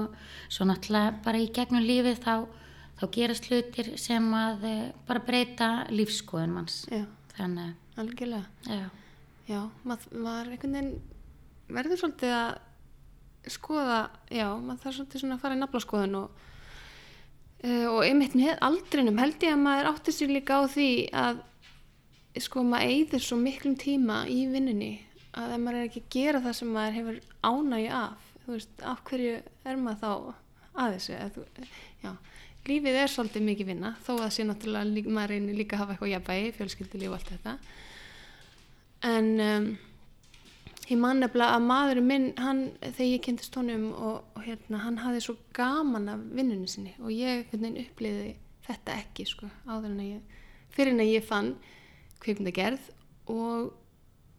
svo 0.51 0.65
náttúrulega 0.67 1.11
bara 1.23 1.39
í 1.39 1.47
gegnum 1.55 1.85
lífið 1.87 2.17
þá, 2.25 2.33
þá 2.99 3.03
gerast 3.15 3.45
hlutir 3.47 3.93
sem 4.01 4.25
að 4.35 4.65
eh, 4.67 4.81
bara 5.07 5.21
breyta 5.23 5.69
lífskoðun 5.93 6.51
manns. 6.57 6.81
Já, 6.91 7.05
þannig 7.37 7.75
algjörlega. 7.97 8.49
Að 8.67 8.81
já, 8.81 8.89
já, 9.53 9.61
maður, 9.87 10.17
maður 10.27 10.51
einhvern 10.51 10.75
veginn 10.75 10.91
verður 11.77 12.01
svolítið 12.03 12.35
að 12.41 13.53
skoða, 13.55 14.01
já, 14.35 14.47
maður 14.59 14.83
þarf 14.83 14.97
svolítið 14.99 15.23
svona 15.23 15.37
að 15.39 15.43
fara 15.45 15.55
í 15.57 15.61
naflaskoðun 15.63 16.19
og 16.19 16.43
Uh, 17.65 17.87
og 17.89 18.03
einmitt 18.05 18.35
með 18.37 18.59
aldrinum 18.61 19.17
held 19.17 19.41
ég 19.41 19.55
að 19.55 19.63
maður 19.63 19.87
átti 19.89 20.13
sér 20.13 20.29
líka 20.29 20.59
á 20.61 20.69
því 20.69 20.89
að 21.17 21.39
sko 22.43 22.61
maður 22.61 22.91
eyður 22.93 23.23
svo 23.25 23.37
miklum 23.41 23.73
tíma 23.81 24.19
í 24.29 24.43
vinnunni 24.51 24.91
að 25.37 25.55
ef 25.55 25.63
maður 25.63 25.79
er 25.79 25.87
ekki 25.87 26.03
að 26.03 26.11
gera 26.13 26.41
það 26.43 26.57
sem 26.59 26.73
maður 26.75 26.97
hefur 26.99 27.17
ánægju 27.47 27.93
af 27.97 28.27
þú 28.47 28.53
veist, 28.55 28.83
af 28.85 29.01
hverju 29.09 29.33
er 29.67 29.79
maður 29.81 30.03
þá 30.03 30.11
að 30.77 30.93
þessu? 30.95 31.17
Að 31.17 31.33
þú, 31.35 31.65
já, 32.03 32.11
lífið 32.69 32.99
er 33.01 33.11
svolítið 33.11 33.45
mikið 33.49 33.71
vinna 33.71 33.93
þó 34.05 34.13
að 34.15 34.29
sé 34.35 34.45
náttúrulega 34.47 34.91
líka, 34.93 35.13
maður 35.17 35.33
reynir 35.33 35.57
líka 35.57 35.77
að 35.77 35.83
hafa 35.83 35.95
eitthvað 35.95 36.13
jafnvægi, 36.13 36.53
fjölskyldulíf 36.59 37.11
og 37.11 37.17
allt 37.17 37.33
þetta. 37.33 37.55
En 39.07 39.29
um, 39.47 39.67
ég 40.87 40.99
man 40.99 41.19
nefnilega 41.21 41.57
að 41.57 41.65
maðurinn 41.67 42.07
minn 42.07 42.27
hann, 42.39 42.61
þegar 42.81 43.09
ég 43.09 43.23
kynntist 43.25 43.55
honum 43.59 43.89
og, 43.91 44.21
og 44.37 44.45
hérna, 44.45 44.81
hann 44.85 44.99
hafði 45.03 45.23
svo 45.25 45.35
gaman 45.55 46.07
af 46.13 46.21
vinnunni 46.37 46.69
sinni 46.71 46.93
og 47.01 47.11
ég 47.11 47.49
uppliði 47.51 48.35
þetta 48.67 48.95
ekki 49.01 49.25
sko, 49.27 49.49
áður 49.67 49.91
en 49.91 49.99
að 50.03 50.11
ég 50.13 50.37
fyrir 50.75 50.93
en 50.93 51.03
að 51.03 51.11
ég 51.11 51.27
fann 51.27 51.51
kvikmyndagerð 52.23 52.89
og, 53.33 53.71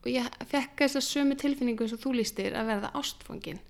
og 0.03 0.11
ég 0.11 0.41
fekk 0.51 0.85
þess 0.85 1.01
að 1.01 1.07
sömu 1.09 1.39
tilfinningu 1.41 1.89
og 1.89 2.03
þú 2.03 2.15
lístir 2.19 2.57
að 2.57 2.73
verða 2.73 2.93
ástfangin. 2.99 3.61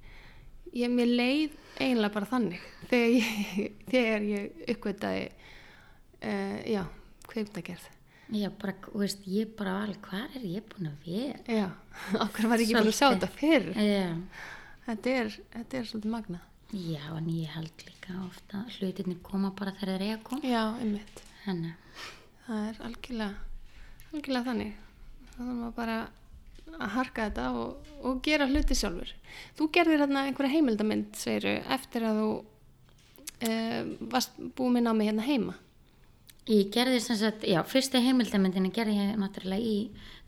Ég, 0.76 0.90
mér 0.92 1.08
leið 1.08 1.54
eiginlega 1.78 2.14
bara 2.14 2.28
þannig 2.28 2.64
þegar 2.90 3.14
ég, 3.14 3.70
þegar 3.92 4.26
ég 4.28 4.66
uppgötaði 4.74 5.28
uh, 5.28 6.58
já, 6.68 6.82
kvikmyndagerð 7.26 7.94
já 8.34 8.50
bara, 8.60 8.74
þú 8.84 9.02
veist, 9.04 9.24
ég 9.30 9.54
bara 9.58 9.78
alveg, 9.84 10.02
hvað 10.04 10.36
er 10.38 10.46
ég 10.56 10.68
búin 10.72 10.90
að 10.90 11.08
vera? 11.08 11.58
Já, 11.60 11.68
okkur 12.26 12.50
var 12.50 12.62
ég 12.62 12.68
ekki 12.68 12.78
búin 12.80 12.92
að 12.92 12.98
sjá 13.00 13.08
þetta 13.08 13.32
fyrr? 13.38 13.72
Já, 13.78 14.06
þetta 14.88 15.16
er, 15.22 15.40
þetta 15.56 15.80
er 15.80 15.90
svolítið 15.92 16.14
magna 16.18 16.44
já, 16.72 17.00
en 17.16 17.28
ég 17.32 17.48
held 17.54 17.84
líka 17.86 18.14
ofta 18.26 18.62
að 18.66 18.78
hlutirnir 18.78 19.20
koma 19.24 19.52
bara 19.56 19.72
þegar 19.78 19.94
þeir 19.94 20.04
eiga 20.04 20.16
að 20.18 20.24
koma. 20.26 20.44
Já, 20.44 20.62
einmitt. 20.82 21.22
Henni, 21.46 21.72
það 22.44 22.66
er 22.66 22.80
algjörlega 22.88 23.46
algjörlega 24.12 24.48
þannig. 24.50 24.74
Þarf 25.32 25.48
maður 25.48 25.74
bara 25.78 25.96
að 26.68 26.92
harka 26.92 27.28
þetta 27.28 27.46
og, 27.56 27.88
og 28.04 28.20
gera 28.26 28.48
hluti 28.50 28.76
sjálfur. 28.76 29.14
Þú 29.56 29.70
gerðir 29.72 30.04
hérna 30.04 30.26
einhverja 30.28 30.52
heimildamind 30.56 31.16
segiru, 31.16 31.54
eftir 31.72 32.04
að 32.04 32.20
þú 32.20 32.28
uh, 33.48 33.94
varst 34.12 34.36
búið 34.58 34.76
með 34.76 34.86
námi 34.88 35.08
hérna 35.08 35.28
heima 35.28 35.56
ég 36.48 36.72
gerði 36.72 37.00
sem 37.04 37.18
sagt, 37.20 37.44
já, 37.48 37.61
fyrsta 37.68 38.00
heimildamindinu 38.02 38.72
gerði 38.74 38.96
ég 38.96 39.20
náttúrulega 39.20 39.61
í, 39.61 39.76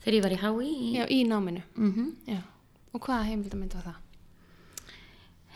þegar 0.04 0.16
ég 0.16 0.24
var 0.26 0.36
í 0.36 0.40
HÍ 0.44 0.68
í, 0.68 0.92
já, 0.98 1.04
í 1.08 1.18
náminu 1.28 1.64
mm 1.76 2.12
já. 2.28 2.40
og 2.92 3.04
hvaða 3.06 3.28
heimildamind 3.30 3.76
var 3.78 3.90
það? 3.90 4.06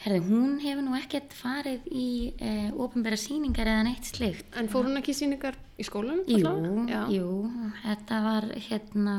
Herði, 0.05 0.21
hún 0.29 0.59
hefur 0.61 0.85
nú 0.85 0.97
ekkert 0.99 1.33
farið 1.33 1.87
í 1.89 2.09
eh, 2.37 2.69
ofinbæra 2.73 3.17
sýningar 3.17 3.71
eða 3.73 3.87
neitt 3.87 4.05
slikt. 4.05 4.51
en 4.57 4.69
fór 4.69 4.85
hún 4.85 5.01
ekki 5.01 5.15
í 5.15 5.21
sýningar 5.21 5.57
í 5.81 5.87
skólanum? 5.87 6.27
Jú, 6.29 6.45
allavega? 6.45 7.07
jú, 7.09 7.29
þetta 7.87 8.21
var 8.27 8.49
hérna 8.69 9.15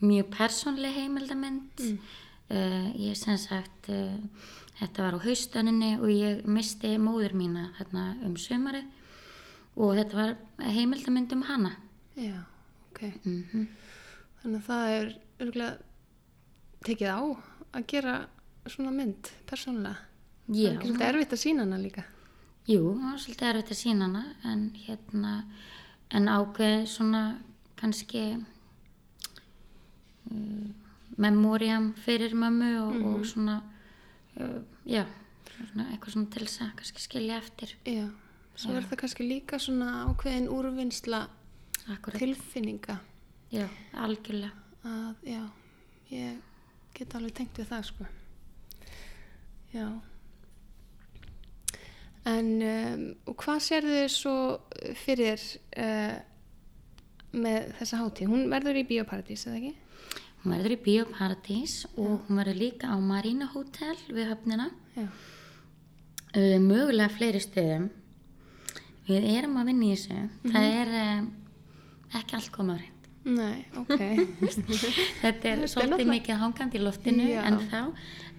mjög 0.00 0.30
persónleg 0.32 0.96
heimildamind. 0.96 1.80
Mm. 1.80 1.98
ég 3.00 3.16
sem 3.16 3.38
sagt, 3.40 3.88
uh, 3.88 4.16
þetta 4.78 5.02
var 5.02 5.16
á 5.16 5.24
haustaninni 5.24 5.94
og 5.96 6.10
ég 6.12 6.44
misti 6.44 6.96
móður 7.00 7.32
mína 7.34 7.70
þarna 7.78 8.02
um 8.26 8.36
sumarið 8.36 8.84
og 9.76 9.96
þetta 9.98 10.20
var 10.20 10.36
heimildamind 10.74 11.32
um 11.32 11.42
hana. 11.48 11.76
já, 12.16 12.44
ok. 12.92 13.02
Mm 13.24 13.66
þannig 14.44 14.60
að 14.60 14.66
það 14.68 14.94
er 14.94 15.12
örgulega 15.40 15.76
tekið 16.84 17.08
á 17.16 17.20
að 17.74 17.86
gera 17.88 18.14
svona 18.68 18.92
mynd 18.92 19.30
persónulega. 19.48 19.96
Það 20.44 20.58
Já, 20.58 20.66
er 20.68 20.74
ekki 20.74 20.88
svolítið 20.90 21.08
erfitt 21.08 21.32
að 21.32 21.40
sína 21.40 21.64
hana 21.64 21.78
líka. 21.80 22.04
Jú, 22.68 22.80
það 22.92 23.06
var 23.08 23.22
svolítið 23.22 23.48
erfitt 23.48 23.72
að 23.72 23.80
sína 23.80 24.08
hana 24.08 24.24
en 24.50 24.64
hérna, 24.84 25.32
en 26.12 26.28
ákveð 26.28 26.76
svona 26.92 27.22
kannski 27.80 28.24
uh, 30.28 30.68
memóriam 31.16 31.86
fyrir 32.04 32.36
mömmu 32.36 32.70
og, 32.82 33.00
og 33.14 33.24
svona 33.28 33.56
uh, 34.36 34.60
já, 34.84 35.06
svona 35.56 35.88
eitthvað 35.88 36.18
svona 36.18 36.32
til 36.36 36.44
þess 36.44 36.66
að 36.66 36.76
kannski 36.82 37.06
skilja 37.06 37.40
eftir. 37.40 37.74
Já, 37.88 38.04
svo 38.54 38.74
er 38.78 38.86
það 38.88 39.00
kannski 39.02 39.26
líka 39.26 39.58
svona 39.62 40.04
ákveðin 40.08 40.50
úrvinnsla 40.52 41.26
Akkurat, 41.92 42.18
tilfinninga 42.20 42.98
já, 43.52 43.66
algjörlega 44.00 44.52
að 44.84 45.28
já, 45.28 45.42
ég 46.12 46.42
get 46.94 47.14
alveg 47.16 47.34
tengt 47.34 47.58
við 47.58 47.70
það 47.70 47.86
sko. 47.88 48.06
Já. 49.74 49.86
En 52.30 52.50
um, 52.64 53.02
og 53.28 53.36
hvað 53.42 53.64
sérðu 53.66 53.96
þið 53.98 54.10
svo 54.14 54.36
fyrir 55.02 55.42
uh, 55.80 56.14
með 57.34 57.72
þessa 57.80 58.00
hátíð? 58.00 58.30
Hún 58.30 58.46
verður 58.52 58.78
í 58.80 58.86
Bíóparadís, 58.88 59.44
eða 59.48 59.58
ekki? 59.60 59.74
hún 60.44 60.52
verður 60.52 60.74
í 60.74 60.80
Bíóparadís 60.84 61.74
og 61.96 62.26
hún 62.26 62.38
verður 62.38 62.58
líka 62.60 62.92
á 62.92 62.96
Marina 63.00 63.48
Hotel 63.54 63.96
við 64.12 64.28
höfnina 64.28 64.68
Já. 64.92 65.06
uh, 65.08 66.58
mögulega 66.60 67.08
fleiri 67.14 67.40
stöðum 67.40 67.86
við 69.08 69.28
erum 69.36 69.56
að 69.60 69.66
vinna 69.70 69.84
í 69.86 69.94
þessu 69.94 70.50
það 70.52 70.66
er 70.80 70.92
uh, 71.00 72.18
ekki 72.20 72.36
allt 72.38 72.52
komað 72.54 72.80
hreint 72.82 72.90
Nei, 73.24 73.64
ok. 73.80 74.00
þetta 75.22 75.48
er 75.54 75.62
svolítið 75.72 76.10
mikið 76.10 76.40
hangandi 76.42 76.76
í 76.76 76.82
loftinu 76.84 77.28
Já. 77.30 77.38
en 77.48 77.54
þá 77.70 77.78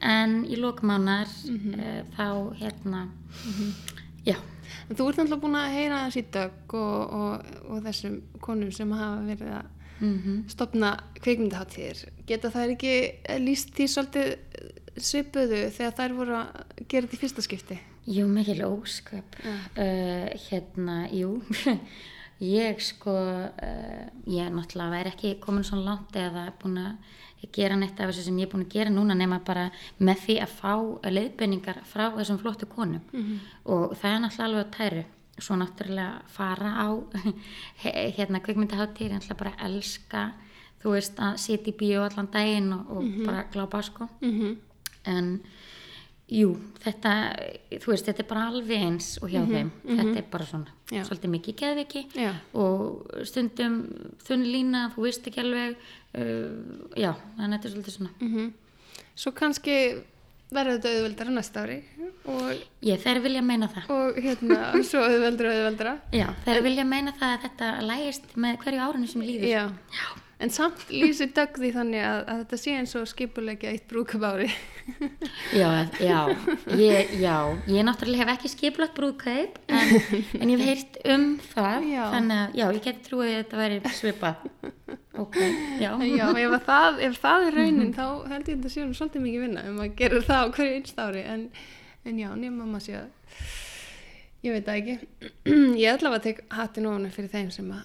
en 0.05 0.35
í 0.45 0.59
lokmánar 0.61 1.31
Mhm. 1.49 1.79
uh, 1.79 2.01
þá 2.17 2.27
hérna 2.59 3.05
já, 4.25 4.35
En 4.89 4.95
þú 4.97 5.07
ert 5.09 5.17
náttúrulega 5.17 5.41
búin 5.41 5.55
að 5.57 5.73
heyra 5.73 5.97
þessi 6.05 6.21
dögg 6.33 6.73
og, 6.77 7.13
og, 7.17 7.47
og 7.73 7.79
þessum 7.85 8.19
konum 8.41 8.71
sem 8.73 8.91
hafa 8.93 9.23
verið 9.25 9.51
að 9.57 9.71
mm 10.05 10.35
stopna 10.51 10.89
kveikmyndaháttíðir. 11.23 12.01
Geta 12.27 12.49
þær 12.51 12.73
ekki 12.75 12.93
líst 13.41 13.71
því 13.77 13.85
svolítið 13.93 14.33
svipuðu 15.01 15.61
þegar 15.73 15.93
þær 15.97 16.15
voru 16.17 16.35
að 16.41 16.49
gera 16.91 17.07
þetta 17.07 17.15
í 17.17 17.21
fyrsta 17.23 17.45
skipti? 17.45 17.77
Jú 18.05 18.27
mikil 18.29 18.65
ósköp. 18.67 19.37
Uh, 19.77 20.29
hérna, 20.49 21.05
jú. 21.11 21.41
Ég 22.39 22.81
sko 22.83 23.13
uh, 23.15 24.07
ég 24.27 24.49
náttúrulega 24.51 24.91
væri 24.91 25.11
ekki 25.13 25.37
komin 25.39 25.63
svo 25.63 25.77
langt 25.79 26.17
eða 26.19 26.49
búin 26.59 26.81
að 26.81 26.97
gera 27.55 27.77
neitt 27.79 27.99
af 28.01 28.09
þessu 28.09 28.25
sem 28.25 28.39
ég 28.41 28.49
er 28.49 28.51
búin 28.51 28.65
að 28.65 28.73
gera 28.73 28.91
núna 28.91 29.15
nema 29.15 29.37
bara 29.45 29.69
með 30.03 30.23
því 30.25 30.35
að 30.43 30.55
fá 30.57 30.73
leiðbenningar 31.15 31.79
frá 31.87 32.09
þessum 32.17 32.41
flottu 32.41 32.67
konum. 32.67 33.05
Og 33.63 33.95
það 33.95 34.11
er 34.11 34.19
náttúrulega 34.25 34.49
alveg 34.49 34.65
að 34.65 34.73
tæru. 34.75 35.05
Svo 35.37 35.55
náttúrulega 35.61 36.25
fara 36.27 36.73
á 36.75 36.87
hérna 38.17 38.43
kvikmyndaháttíð 38.43 39.07
ég 39.07 39.15
náttúrulega 39.15 39.39
bara 39.45 39.69
elska 39.69 40.25
þú 40.85 40.93
veist 40.93 41.19
að 41.23 41.39
sitja 41.41 41.71
í 41.71 41.77
bíó 41.79 42.03
allan 42.05 42.29
daginn 42.33 42.73
og, 42.75 42.89
og 42.93 43.05
bara 43.25 43.45
glápa 43.53 43.81
sko. 43.81 44.09
Mm 44.21 44.33
-hmm. 44.39 44.55
en 45.05 45.41
jú, 46.31 46.55
þetta 46.81 47.11
þú 47.83 47.91
veist, 47.91 48.07
þetta 48.07 48.23
er 48.23 48.29
bara 48.31 48.47
alveg 48.49 48.81
eins 48.87 49.11
og 49.21 49.29
hjá 49.29 49.43
þeim, 49.45 49.67
þetta 49.85 50.15
er 50.17 50.25
bara 50.31 50.45
svona 50.49 50.71
Já. 50.89 51.03
svolítið 51.05 51.33
mikið 51.35 51.55
geðviki 51.61 52.01
Já. 52.17 52.31
og 52.57 53.05
stundum 53.29 53.75
þunn 54.25 54.47
lína, 54.49 54.87
þú 54.95 55.05
veist 55.05 55.27
ekki 55.29 55.43
alveg 55.43 55.75
uh, 56.17 56.89
já, 56.97 57.11
þannig 57.37 57.45
að 57.45 57.55
þetta 57.55 57.69
er 57.69 57.75
svolítið 57.75 57.97
svona 57.99 58.13
Mhm. 58.19 58.51
Svo 59.15 59.31
kannski 59.31 59.75
verður 60.51 60.75
þetta 60.79 60.89
auðveldara 60.95 61.31
næsta 61.35 61.61
ári 61.65 61.77
og, 62.27 62.49
ég, 62.85 62.99
þeir 63.01 63.21
vilja 63.23 63.41
meina 63.41 63.67
það 63.71 63.87
og 63.95 64.19
hérna 64.25 64.57
svo 64.89 64.99
auðveldara 65.05 65.53
auðveldara. 65.55 65.93
já, 66.13 66.27
þeir 66.45 66.61
vilja 66.65 66.85
meina 66.85 67.13
það 67.19 67.31
að 67.37 67.41
þetta 67.47 67.69
lægist 67.87 68.35
með 68.35 68.57
hverju 68.65 68.83
árinu 68.89 69.07
sem 69.09 69.21
líður 69.25 69.49
Já. 69.49 69.63
En 70.43 70.51
samt 70.51 70.81
lýsir 70.91 71.29
dögg 71.31 71.55
því 71.61 71.69
þannig 71.77 72.01
að, 72.03 72.17
að 72.27 72.39
þetta 72.41 72.57
sé 72.59 72.71
eins 72.75 72.93
og 72.99 73.05
skipulegja 73.07 73.69
eitt 73.71 73.85
brúkup 73.87 74.25
ári. 74.27 74.49
Já, 75.55 75.69
já, 75.97 76.19
ég, 76.77 77.13
já, 77.17 77.35
ég 77.71 77.85
náttúrulega 77.87 78.25
hef 78.25 78.31
ekki 78.35 78.51
skiplagt 78.51 78.93
brúðkaup 78.97 79.55
en, 79.73 79.93
en 80.41 80.51
ég 80.51 80.59
hef 80.61 80.67
heyrt 80.67 80.99
um 81.09 81.23
það 81.41 81.87
Já. 81.89 82.03
þannig 82.13 82.41
að 82.43 82.59
já, 82.59 82.65
ég 82.75 82.83
get 82.85 82.99
trúið 83.07 83.31
að 83.31 83.39
þetta 83.39 83.61
væri 83.61 83.79
svipað 83.97 84.43
ok, 85.23 85.39
já, 85.81 85.89
Já, 86.05 86.25
ef, 86.29 86.53
að 86.59 86.67
það, 86.67 87.01
ef 87.07 87.17
það 87.23 87.47
er 87.47 87.57
raunin 87.57 87.95
þá 87.95 88.05
held 88.05 88.35
ég 88.35 88.43
að 88.43 88.51
þetta 88.51 88.73
sé 88.75 88.85
nú 88.85 88.99
svolítið 88.99 89.25
mikið 89.25 89.45
vinna 89.47 89.65
um 89.71 89.81
að 89.81 89.97
gera 90.03 90.21
það 90.29 90.45
á 90.45 90.53
hverju 90.59 90.77
einst 90.77 91.01
ári 91.07 91.25
en, 91.33 91.43
en 92.05 92.21
já, 92.21 92.29
nema 92.45 92.69
maður 92.69 92.85
sé 92.85 92.97
að 92.99 93.09
ég 94.45 94.57
veit 94.59 94.69
það 94.69 94.79
ekki 94.83 94.95
ég 95.81 95.95
ætla 95.95 96.13
að 96.13 96.23
tek 96.29 96.45
hattin 96.59 96.89
ofan 96.91 97.09
fyrir 97.17 97.33
þeim 97.33 97.49
sem 97.57 97.73
að 97.73 97.83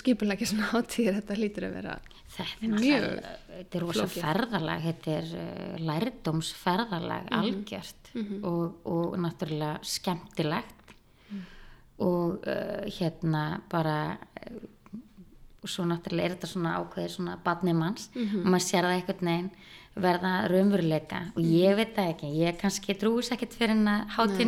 skipulegja 0.00 0.50
svona 0.50 0.70
hátíðir 0.72 1.18
þetta 1.20 1.38
lítur 1.38 1.68
að 1.68 1.76
vera 1.78 1.96
þetta 2.34 2.66
er 2.66 2.72
Mjög 2.74 3.08
þetta 3.54 3.78
er 3.78 3.84
rosa 3.84 4.06
ferðalag 4.10 4.86
þetta 4.88 5.16
er 5.18 5.32
uh, 5.38 5.74
lærdómsferðalag 5.90 7.32
algjört 7.38 8.12
og, 8.42 8.80
og 8.86 9.18
náttúrulega 9.18 9.78
skemmtilegt. 9.86 10.80
Og 12.04 12.42
uh, 12.42 12.86
hérna 12.90 13.44
bara 13.70 13.98
og 15.64 15.70
svo 15.70 15.86
náttúrulega 15.88 16.26
er 16.26 16.34
þetta 16.36 16.50
svona 16.50 16.74
ákveðið 16.82 17.14
svona 17.14 17.38
badnimanns 17.44 18.10
og 18.12 18.50
maður 18.50 18.66
sér 18.66 18.84
það 18.84 18.96
einhvern 18.98 19.30
veginn 19.30 19.50
verða 19.94 20.32
raunveruleika. 20.50 21.20
Og 21.38 21.46
ég 21.46 21.76
veit 21.78 21.94
það 21.96 22.10
ekki, 22.12 22.30
ég 22.42 22.58
kannski 22.60 22.96
trúis 22.98 23.30
ekkert 23.34 23.54
fyrir 23.56 23.78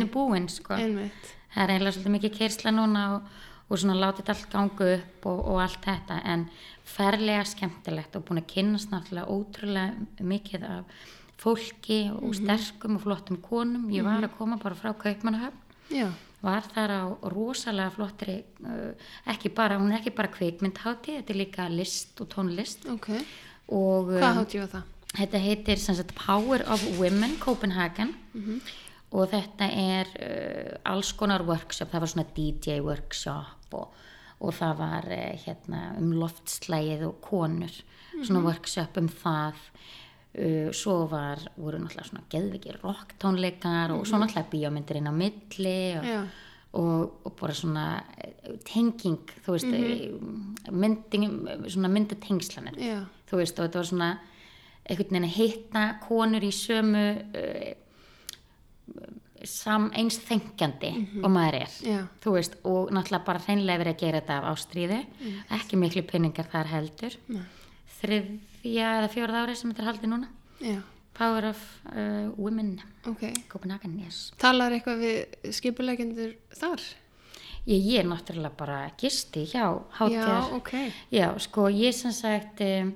er 0.03 0.11
búin 0.11 0.49
sko. 0.51 0.75
það 0.75 1.63
er 1.63 1.73
eiginlega 1.73 1.95
svolítið 1.95 2.15
mikið 2.17 2.35
keirsla 2.37 2.73
núna 2.75 3.03
og, 3.15 3.37
og 3.67 3.79
svona 3.79 3.97
látið 3.99 4.31
allt 4.31 4.49
gangu 4.51 4.89
upp 4.93 5.27
og, 5.27 5.39
og 5.51 5.61
allt 5.63 5.83
þetta 5.83 6.21
en 6.33 6.47
ferlega 6.87 7.43
skemmtilegt 7.47 8.15
og 8.15 8.25
búin 8.27 8.41
að 8.41 8.51
kynnast 8.53 8.93
náttúrulega 8.93 9.27
ótrúlega 9.27 10.23
mikið 10.23 10.67
af 10.69 11.07
fólki 11.37 11.99
og 12.15 12.33
sterkum 12.37 12.97
og 12.97 13.03
flottum 13.03 13.41
konum. 13.43 13.89
Ég 13.93 14.05
var 14.07 14.23
að 14.25 14.33
koma 14.37 14.57
bara 14.61 14.77
frá 14.77 14.93
Kaupmannahöfn. 14.97 16.15
Var 16.41 16.65
þar 16.73 16.93
á 16.93 17.03
rosalega 17.33 17.93
flottri 17.95 18.37
uh, 18.61 18.93
ekki 19.33 19.49
bara, 19.53 19.79
hún 19.81 19.91
er 19.91 19.99
ekki 19.99 20.13
bara 20.15 20.29
kvikmyndhátti 20.31 21.17
þetta 21.17 21.33
er 21.33 21.39
líka 21.39 21.67
list 21.71 22.21
og 22.21 22.29
tónlist. 22.33 22.85
Ok. 22.93 23.09
Og 23.73 24.13
Hvað 24.13 24.29
um, 24.31 24.41
hátíð 24.41 24.63
var 24.63 24.73
það? 24.75 24.93
Þetta 25.17 25.41
heitir 25.41 25.79
sagt 25.81 26.13
Power 26.17 26.63
of 26.69 26.83
Women 26.99 27.37
Copenhagen 27.41 28.13
og 29.15 29.29
þetta 29.31 29.67
er 29.71 30.09
uh, 30.19 30.73
alls 30.91 31.13
konar 31.17 31.45
workshop, 31.47 31.91
það 31.91 32.03
var 32.03 32.11
svona 32.13 32.27
DJ 32.35 32.81
workshop 32.83 33.77
og, 33.77 34.01
og 34.43 34.57
það 34.57 34.81
var 34.81 35.07
uh, 35.15 35.29
hérna 35.45 35.83
um 36.01 36.11
loftslægið 36.17 37.05
og 37.07 37.21
konur, 37.23 37.79
svona 38.17 38.43
workshop 38.49 38.99
um 38.99 39.07
það. 39.21 39.63
Uh, 40.37 40.67
svo 40.75 41.05
var, 41.09 41.39
voru 41.55 41.79
náttúrulega 41.81 42.11
svona 42.11 42.27
geðvikið 42.29 42.81
rocktónleikar 42.83 43.95
og 43.95 44.03
svo 44.05 44.19
náttúrulega 44.21 44.51
bíómyndir 44.51 44.99
inn 44.99 45.09
á 45.09 45.15
milli 45.15 45.79
og, 45.97 46.09
og, 46.77 47.15
og 47.25 47.33
bara 47.39 47.55
svona 47.57 47.85
eh, 48.19 48.51
tenging, 48.67 49.31
þú 49.45 49.55
veist 49.55 49.71
mm 49.71 50.53
mynding, 50.67 51.23
svona 51.71 51.87
myndatengslanir 51.87 52.75
þú 53.29 53.37
veist 53.39 53.59
og 53.59 53.67
þetta 53.67 53.79
var 53.79 53.87
svona 53.87 54.09
einhvern 54.83 55.15
veginn 55.15 55.27
að 55.27 55.35
hitta 55.37 55.83
konur 56.03 56.43
í 56.43 56.51
sömu 56.51 57.03
uh, 58.95 59.13
sam 59.47 59.89
eins 59.95 60.17
þengjandi 60.25 60.91
og 61.21 61.29
maður 61.31 61.59
er. 61.61 61.77
Já. 61.85 61.99
þú 62.23 62.35
veist 62.37 62.59
og 62.67 62.91
náttúrulega 62.95 63.27
bara 63.29 63.43
hreinlega 63.45 63.83
verið 63.83 63.95
að 63.95 64.03
gera 64.03 64.21
þetta 64.21 64.37
af 64.39 64.49
ástríði 64.51 64.99
ekki 65.59 65.79
miklu 65.79 66.03
pinningar 66.09 66.49
þar 66.51 66.71
heldur. 66.73 67.17
Nei. 67.31 67.43
þriðja 68.01 68.93
eða 68.99 69.09
fjórða 69.13 69.43
ári 69.45 69.57
sem 69.57 69.71
þetta 69.71 69.83
er 69.83 69.91
haldið 69.91 70.13
núna. 70.13 70.31
Já, 70.61 70.77
Power 71.17 71.49
of 71.49 71.61
uh, 71.93 72.29
Women. 72.37 72.77
Ok. 73.09 73.29
Copenhagen, 73.49 73.97
yes. 74.05 74.31
Talar 74.41 74.73
eitthvað 74.75 75.03
við 75.05 75.53
skipulegjendur 75.57 76.35
þar? 76.53 76.83
ég, 77.67 77.81
ég 77.81 78.01
er 78.01 78.07
náttúrulega 78.07 78.55
bara 78.57 78.79
gisti 78.99 79.45
hjá 79.47 79.63
Já, 79.63 79.71
hátíðar 79.99 80.53
ok. 80.57 80.73
Já, 81.13 81.27
sko, 81.43 81.67
ég 81.73 81.95
sem 81.95 82.13
sagt 82.15 82.61
um, 82.63 82.93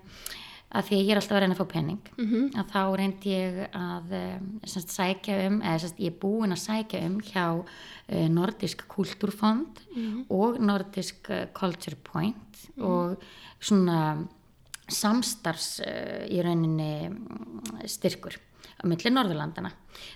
að 0.72 0.86
því 0.88 0.98
ég 1.02 1.10
er 1.12 1.20
alltaf 1.20 1.36
að 1.38 1.42
reyna 1.44 1.56
að 1.56 1.62
fá 1.62 1.68
penning 1.74 2.02
Mhm. 2.18 2.52
að 2.56 2.70
þá 2.72 2.82
reyndi 2.98 3.32
ég 3.36 3.58
að 3.76 4.14
um, 4.20 4.60
sem 4.64 4.82
sagt, 4.82 4.94
sækja 4.96 5.40
um, 5.48 5.62
eða 5.62 5.80
sem 5.80 5.90
sagt, 5.90 6.00
ég 6.00 6.14
er 6.14 6.20
búin 6.22 6.52
að 6.56 6.62
sækja 6.64 7.02
um 7.06 7.18
hjá 7.22 7.46
uh, 7.60 8.28
Nordisk 8.30 8.86
Kulturfond 8.88 9.82
Mhm. 9.96 10.26
og 10.30 10.60
Nordisk 10.60 11.30
uh, 11.30 11.46
Culture 11.54 11.96
Point 12.04 12.68
og 12.80 13.18
svona 13.60 14.28
samstarfs 14.92 15.82
uh, 15.86 16.24
í 16.32 16.40
rauninni 16.44 17.10
mm, 17.10 17.84
styrkur 17.88 18.36
á 18.82 18.84
milli 18.90 19.12
Norðurlandana. 19.14 19.70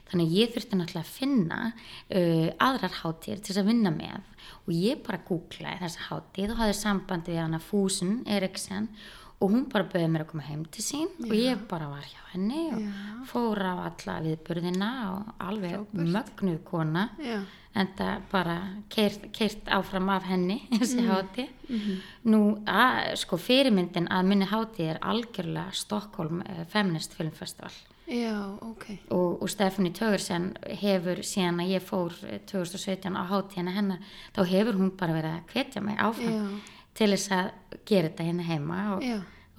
Þannig 0.10 0.32
ég 0.34 0.54
þurfti 0.56 0.78
náttúrulega 0.80 1.04
að 1.04 1.12
finna 1.20 1.60
uh, 1.70 2.50
aðrar 2.64 2.96
hátíðir 3.04 3.44
til 3.44 3.52
þess 3.54 3.62
að 3.62 3.70
vinna 3.70 3.92
með 3.94 4.32
og 4.66 4.72
ég 4.74 5.04
bara 5.06 5.20
googlaði 5.28 5.82
þessa 5.84 6.08
hátíð 6.10 6.52
og 6.56 6.58
hafði 6.64 6.78
sambandi 6.80 7.32
við 7.36 7.44
hana 7.44 7.60
Fúsun 7.62 8.24
Eriksen 8.26 8.88
og 8.90 9.25
hún 9.42 9.66
bara 9.70 9.84
bauði 9.84 10.08
mér 10.10 10.24
að 10.26 10.30
koma 10.32 10.44
heim 10.48 10.64
til 10.72 10.84
sín 10.84 11.10
og 11.26 11.34
ég 11.36 11.66
bara 11.70 11.90
var 11.92 12.06
hjá 12.08 12.22
henni 12.34 12.62
og 12.74 12.80
Já. 12.82 12.92
fór 13.32 13.60
á 13.62 13.74
alla 13.90 14.16
viðburðina 14.24 14.90
og 15.12 15.34
alveg 15.40 15.86
mögnuð 15.94 16.60
kona 16.64 17.10
Já, 17.20 17.42
en 17.76 17.88
það 17.98 18.22
bara 18.32 18.58
keirt, 18.90 19.68
áfram 19.68 20.10
af 20.10 20.24
henni 20.30 20.62
þessi 20.80 21.02
Mm. 21.02 21.10
hátíð 21.12 21.50
Mhm. 21.68 21.98
nú 22.30 22.40
að, 22.68 23.16
sko 23.18 23.38
fyrirmyndin 23.38 24.08
að 24.08 24.26
minni 24.26 24.46
hátíð 24.46 24.90
er 24.94 25.00
algjörlega 25.02 25.74
Stockholm 25.74 26.42
uh, 26.42 26.64
Feminist 26.70 27.14
Film 27.14 27.32
Festival 27.32 27.72
já, 28.08 28.38
ok 28.62 28.86
og, 29.10 29.42
og 29.42 29.50
Stefani 29.50 29.90
Tögursen 29.92 30.52
hefur 30.78 31.24
síðan 31.26 31.58
að 31.64 31.72
ég 31.74 31.82
fór 31.82 32.14
eh, 32.30 32.38
2017 32.46 33.18
á 33.18 33.24
hátíðina 33.26 33.74
hennar 33.74 33.98
þá 34.36 34.44
hefur 34.46 34.78
hún 34.78 34.92
bara 34.98 35.14
verið 35.18 35.34
að 35.40 35.54
hvetja 35.56 35.82
mig 35.82 35.98
áfram 35.98 36.32
Já. 36.32 36.60
Til 36.96 37.10
þess 37.12 37.32
að 37.36 37.50
gera 37.86 38.10
þetta 38.10 38.24
hérna 38.30 38.44
heima 38.48 38.78
og, 38.96 39.04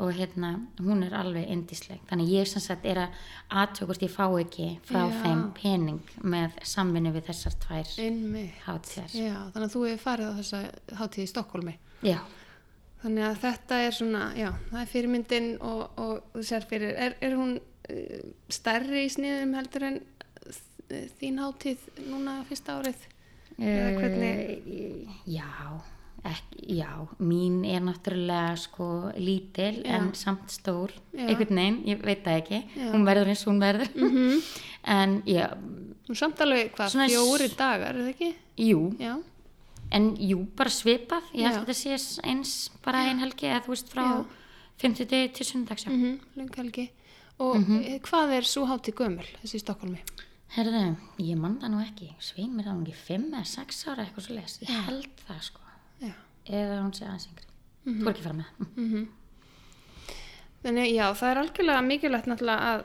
og 0.01 0.11
hérna 0.17 0.51
hún 0.81 1.03
er 1.07 1.15
alveg 1.17 1.49
indisleg 1.53 2.01
þannig 2.11 2.31
ég 2.33 2.49
sem 2.51 2.61
sagt 2.65 2.85
er 2.89 2.99
að 3.05 3.21
aðtökust 3.63 4.03
ég 4.07 4.13
fá 4.13 4.25
ekki 4.41 4.67
frá 4.89 5.03
Já. 5.07 5.15
þeim 5.23 5.43
pening 5.57 6.01
með 6.25 6.57
samvinnu 6.69 7.13
við 7.15 7.29
þessar 7.31 7.57
tvær 7.65 7.93
hátíðar. 8.67 9.15
Þannig 9.15 9.67
að 9.69 9.73
þú 9.77 9.85
hefur 9.87 10.03
farið 10.05 10.33
á 10.33 10.39
þessa 10.41 10.61
hátíð 11.01 11.25
í 11.25 11.31
Stokkólmi 11.33 11.77
já, 12.05 12.19
þannig 13.03 13.25
að 13.31 13.41
þetta 13.47 13.81
er 13.87 13.97
svona, 14.01 14.23
já, 14.37 14.51
það 14.73 14.81
er 14.83 14.91
fyrirmyndin 14.93 15.49
og, 15.65 15.83
og 15.97 16.15
þú 16.35 16.45
sér 16.51 16.67
fyrir, 16.69 16.93
er, 17.07 17.17
er 17.25 17.37
hún 17.39 17.57
uh, 17.57 18.31
stærri 18.53 19.07
í 19.07 19.13
sniðum 19.17 19.55
heldur 19.61 19.87
en 19.93 20.01
þín 21.21 21.41
hátíð 21.43 21.85
núna 22.07 22.41
fyrsta 22.49 22.77
árið? 22.81 23.05
Eða 23.57 23.93
hvernig- 23.97 24.67
Eh, 24.67 25.15
Já, 25.27 25.49
ekki, 26.31 26.79
já, 26.79 26.89
mín 27.21 27.65
er 27.65 27.83
náttúrulega 27.87 28.57
sko 28.59 28.87
lítil 29.17 29.83
Já. 29.85 29.97
en 29.97 30.15
samt 30.15 30.51
stór, 30.51 30.93
Já. 31.13 31.27
einhvern 31.29 31.57
veginn, 31.57 31.79
ég 31.87 32.03
veit 32.05 32.25
það 32.25 32.41
ekki, 32.43 32.61
Já. 32.77 32.91
hún 32.93 33.07
verður 33.07 33.31
eins 33.33 33.47
og 33.47 33.53
hún 33.53 33.61
verður, 33.61 33.91
Mhm. 33.95 34.43
en 34.99 35.23
já, 35.27 35.47
Nú 36.09 36.15
samt 36.15 36.39
alveg 36.41 36.73
hvað, 36.77 37.09
fjóri 37.11 37.49
dagar, 37.57 37.97
er 37.97 38.03
það 38.03 38.13
ekki? 38.15 38.35
jú, 38.59 38.97
Já, 39.01 39.17
en 39.91 40.17
jú, 40.17 40.47
bara 40.57 40.71
svipað, 40.71 41.23
ég 41.35 41.47
held 41.47 41.63
að 41.63 41.67
þetta 41.67 41.99
sé 41.99 42.21
eins 42.23 42.71
bara 42.85 42.99
ein 43.09 43.19
helgi 43.19 43.47
eða 43.51 43.65
þú 43.65 43.75
veist 43.75 43.89
frá 43.91 44.03
Já. 44.05 44.25
50 44.79 45.07
degi 45.09 45.33
til 45.33 45.47
sundags, 45.47 45.85
já. 45.85 45.91
mm 45.91 46.19
-hmm, 46.37 46.89
Og 47.39 47.57
mm 47.57 48.01
hvað 48.01 48.31
er 48.33 48.43
svo 48.45 48.65
hátíð 48.65 48.95
gömul, 48.95 49.27
þessi 49.43 49.57
í 49.57 49.61
Stokkólmi? 49.61 49.99
Herðu, 50.57 50.97
ég 51.19 51.37
man 51.37 51.59
það 51.61 51.71
nú 51.71 51.83
ekki, 51.83 52.15
sveimir 52.23 52.65
það 52.65 52.77
nú 52.79 52.87
ekki 52.87 52.95
5 52.95 53.27
eða 53.35 53.45
6 53.45 53.89
ára 53.91 54.05
eitthvað 54.07 54.27
svo 54.27 54.35
les, 54.35 54.59
ég 54.63 54.69
held 54.87 55.09
það 55.29 55.41
sko. 55.43 55.66
Eða 56.49 56.81
hún 56.83 56.93
sé 56.97 57.07
aðeins 57.07 57.29
yngri, 57.31 57.49
þú 57.87 58.03
er 58.03 58.13
ekki 58.13 58.27
fara 58.27 58.41
með. 58.41 59.07
Þannig, 60.67 60.91
já, 60.97 61.07
það 61.15 61.31
er 61.31 61.41
algjörlega 61.43 61.83
mikilvægt 61.87 62.29
náttúrulega 62.31 62.71
að, 62.73 62.85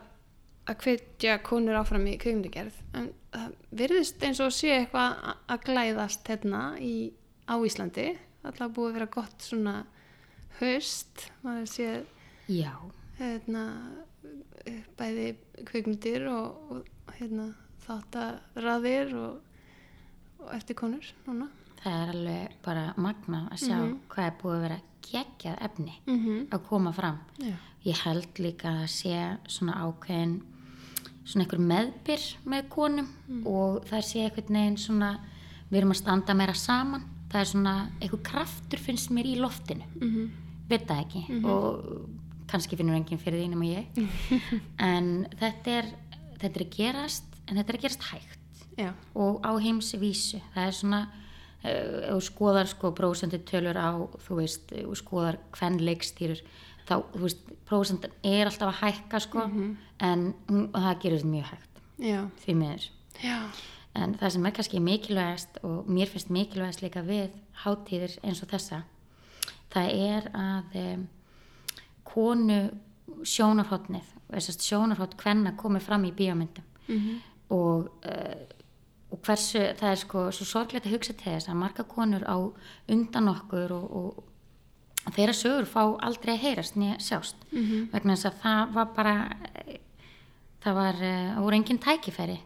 að 0.69 0.83
hvetja 0.85 1.37
konur 1.45 1.79
áfram 1.79 2.03
í 2.11 2.17
kveimdigerð. 2.21 2.75
En 2.97 3.07
það 3.33 3.55
virðist 3.79 4.25
eins 4.27 4.41
og 4.43 4.51
sé 4.53 4.75
eitthvað 4.75 5.31
að 5.49 5.63
glæðast 5.65 6.29
hérna 6.29 6.61
í, 6.77 6.95
á 7.49 7.55
Íslandi. 7.57 8.11
Alltaf 8.45 8.73
búið 8.75 8.91
að 8.91 8.97
vera 8.99 9.09
gott 9.15 9.45
svona 9.45 9.75
höst. 10.59 11.29
maður 11.45 11.69
sé 11.71 11.89
Já, 12.51 12.73
hérna, 13.17 13.63
bæði 14.99 15.31
kveikmyndir 15.69 16.27
og, 16.29 16.75
og 16.75 17.15
hérna, 17.17 17.51
þáttaraðir 17.85 19.15
og, 19.17 19.41
og 20.41 20.53
eftir 20.57 20.77
konur 20.77 21.05
núna. 21.25 21.47
Það 21.83 21.97
er 22.01 22.13
alveg 22.15 22.55
bara 22.65 22.93
magna 22.97 23.47
að 23.51 23.57
sjá 23.65 23.77
hvað 24.09 24.25
er 24.25 24.35
búið 24.41 24.55
að 24.55 24.61
vera 24.61 24.79
geggjað 25.11 25.57
efni 25.67 25.93
Mm 26.05 26.19
-hmm. 26.19 26.47
að 26.51 26.63
koma 26.69 26.91
fram. 26.93 27.17
Já. 27.39 27.53
Ég 27.85 27.95
held 28.05 28.39
líka 28.39 28.69
að 28.69 28.87
sé 28.87 29.37
svona 29.47 29.73
ákveðin, 29.73 30.41
svona 31.25 31.43
einhver 31.45 31.59
meðbyr 31.59 32.23
með 32.45 32.69
konum 32.69 33.07
og 33.45 33.85
það 33.85 34.01
sé 34.01 34.19
einhvern 34.23 34.53
veginn 34.53 34.77
svona, 34.77 35.19
við 35.71 35.77
erum 35.77 35.91
að 35.91 35.97
standa 35.97 36.33
meira 36.33 36.53
saman, 36.53 37.03
það 37.29 37.39
er 37.41 37.45
svona 37.45 37.89
einhver 38.01 38.21
kraftur 38.23 38.79
finnst 38.79 39.09
mér 39.11 39.25
í 39.25 39.35
loftinu, 39.39 39.83
Mm 39.99 40.29
veit 40.71 40.87
það 40.87 41.01
ekki 41.05 41.21
og 41.45 42.09
kannski 42.51 42.77
finnur 42.79 42.95
enginn 42.95 43.19
fyrir 43.21 43.41
því 43.41 43.49
nema 43.53 43.65
ég, 43.65 43.85
en 44.91 45.27
þetta 45.39 45.77
er, 45.81 45.85
þetta 46.39 46.59
er 46.59 46.65
að 46.65 46.75
gerast, 46.77 47.23
en 47.47 47.57
þetta 47.57 47.73
er 47.73 47.77
að 47.79 47.81
gerast 47.85 48.07
hægt 48.11 48.65
Já. 48.79 48.91
og 49.15 49.41
á 49.43 49.51
heimsvísu 49.59 50.39
það 50.53 50.67
er 50.67 50.77
svona 50.77 51.01
ef 51.63 52.11
þú 52.11 52.19
skoðar 52.25 52.69
sko 52.71 52.91
prósentu 52.97 53.39
tölur 53.45 53.77
á 53.77 53.91
þú 54.25 54.39
veist, 54.39 54.71
þú 54.71 54.95
skoðar 54.97 55.37
hvern 55.57 55.79
leikstýrur 55.85 56.41
þá, 56.87 56.95
þú 57.13 57.23
veist, 57.25 57.51
prósentan 57.69 58.15
er 58.23 58.49
alltaf 58.49 58.71
að 58.71 58.79
hækka 58.81 59.21
sko 59.23 59.45
en 60.01 60.25
hún, 60.49 60.69
það 60.73 60.97
gerir 61.03 61.27
mjög 61.27 61.51
hægt. 61.51 61.83
Já. 62.01 62.21
því 62.41 62.57
miður. 62.57 62.87
Já. 63.21 63.37
en 63.93 64.15
það 64.17 64.33
sem 64.33 64.45
er 64.45 64.55
kannski 64.57 64.79
mikilvægast 64.81 65.59
og 65.67 65.89
mér 65.91 66.09
finnst 66.09 66.31
mikilvægast 66.33 66.81
líka 66.81 67.03
við 67.05 67.29
hátíðir 67.65 68.17
eins 68.23 68.41
og 68.41 68.49
þessa 68.49 68.83
það 69.71 69.91
er 69.99 70.29
að 70.33 70.77
um, 70.81 71.03
konu 72.07 72.61
sjónarhóttnið 73.27 74.07
þessast 74.31 74.63
sjónarhótt 74.65 75.17
hvenna 75.19 75.53
komið 75.59 75.85
fram 75.85 76.07
í 76.07 76.15
bíómyndum. 76.15 76.65
Mm 76.87 77.19
og, 77.51 77.89
uh, 78.07 78.60
og 79.11 79.21
hversu 79.25 79.61
það 79.79 79.91
er 79.91 80.01
sko 80.01 80.25
svo 80.31 80.47
sorglegt 80.47 80.87
að 80.87 80.95
hugsa 80.95 81.13
til 81.13 81.33
þess 81.33 81.51
að 81.51 81.61
marga 81.61 81.83
konur 81.83 82.23
á 82.23 82.37
undan 82.91 83.31
okkur 83.33 83.73
og, 83.75 83.95
og 85.05 85.13
þeirra 85.15 85.35
sögur 85.35 85.67
fá 85.69 85.81
aldrei 86.05 86.35
að 86.35 86.43
heyrast 86.45 86.77
nýja 86.79 86.99
sjást. 87.01 87.35
Mhm. 87.51 87.89
vegna 87.91 88.15
þess 88.15 88.29
að 88.31 88.41
það 88.43 88.75
var 88.77 88.93
bara 88.95 89.15
eh, 89.65 89.79
það 90.61 90.77
var, 90.77 90.95
uh, 91.01 91.27
það 91.35 91.43
voru 91.45 91.57
engin 91.57 91.81
tækifæri. 91.81 92.39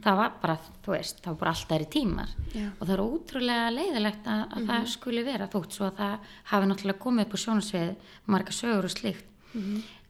Það 0.00 0.14
var 0.16 0.36
bara, 0.40 0.54
þú 0.84 0.92
veist, 0.94 1.18
það 1.20 1.34
var 1.34 1.38
bara 1.42 1.50
alltaf 1.52 1.82
í 1.84 1.88
tímar. 1.92 2.30
Já. 2.54 2.68
og 2.72 2.86
það 2.86 2.92
er 2.94 3.02
ótrúlega 3.04 3.72
leiðilegt 3.74 4.28
að, 4.32 4.44
að 4.56 4.68
það 4.70 4.86
skuli 4.94 5.24
vera 5.26 5.48
þótt 5.52 5.76
svo 5.76 5.88
að 5.90 5.98
það 5.98 6.30
hafi 6.52 6.68
náttúrulega 6.70 7.02
komið 7.02 7.26
upp 7.26 7.34
á 7.36 7.38
sjónasvið 7.42 7.90
marga 8.32 8.54
sögur 8.56 8.88
og 8.88 8.94
slíkt. 8.94 9.26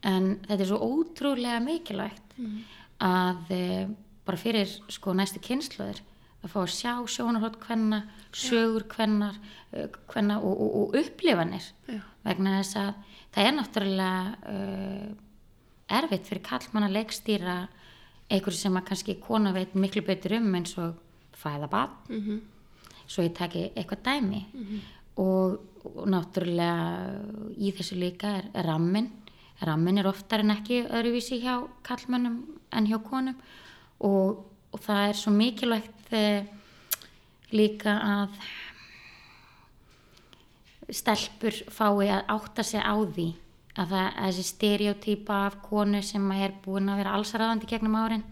En 0.07 0.29
þetta 0.47 0.63
er 0.63 0.69
svo 0.69 0.79
ótrúlega 0.79 1.59
mikilvægt 1.59 2.37
að 3.03 3.51
e, 3.51 3.65
bara 4.29 4.39
fyrir 4.39 4.69
sko 4.93 5.13
næstu 5.17 5.41
kynsluður 5.43 5.99
að 6.39 6.51
fá 6.53 6.59
að 6.61 6.69
sjá 6.71 6.91
sjónarhótt 7.11 7.57
hvenna, 7.65 7.97
sögur 8.31 8.85
hvennar, 8.93 9.35
hvenna 10.13 10.37
og, 10.39 10.53
og, 10.63 10.75
og 10.79 10.95
upplifanir. 11.01 11.65
Já. 11.89 11.99
vegna 12.23 12.53
þess 12.61 12.77
að 12.79 12.93
það 13.35 13.47
er 13.49 13.55
náttúrulega 13.57 14.53
uh, 14.53 15.09
erfitt 15.99 16.29
fyrir 16.29 16.43
kallmann 16.45 16.87
að 16.87 16.95
leikstýra 16.99 17.57
einhverju 18.29 18.59
sem 18.61 18.77
að 18.77 18.87
kannski 18.91 19.17
kona 19.23 19.51
veit 19.55 19.73
miklu 19.75 20.03
betur 20.05 20.37
um 20.37 20.55
eins 20.55 20.75
og 20.79 20.95
fæða 21.39 21.69
bad 21.71 21.89
Mhm. 22.09 22.39
svo 23.09 23.23
ég 23.25 23.33
taki 23.33 23.71
eitthvað 23.75 24.03
dæmi. 24.05 24.41
Og, 25.17 25.59
og 25.83 26.05
náttúrulega 26.07 27.55
í 27.57 27.71
þessu 27.73 27.97
líka 27.97 28.37
er, 28.37 28.45
er 28.53 28.65
rammin 28.69 29.09
rammin 29.65 29.97
er 29.97 30.07
oftar 30.07 30.39
en 30.43 30.53
ekki 30.53 30.83
öðruvísi 30.87 31.41
hjá 31.41 31.67
kallmönnum 31.83 32.37
en 32.71 32.85
hjá 32.87 32.99
konum 33.03 33.35
og, 33.99 34.45
og 34.71 34.81
það 34.85 35.03
er 35.09 35.19
svo 35.19 35.33
mikilvægt 35.35 36.13
eh, 36.15 36.47
líka 37.55 37.95
að 37.99 38.39
stelpur 40.89 41.55
fái 41.69 42.09
að 42.09 42.33
átta 42.33 42.65
sig 42.65 42.81
á 42.81 42.95
því 42.97 43.29
að, 43.77 43.91
það, 43.91 44.05
að 44.07 44.25
þessi 44.25 44.45
stereotýpa 44.49 45.39
af 45.47 45.61
konu 45.65 46.01
sem 46.05 46.31
er 46.37 46.55
búin 46.63 46.89
að 46.89 47.01
vera 47.03 47.15
allsaraðandi 47.17 47.69
gegnum 47.69 47.97
árin 47.99 48.23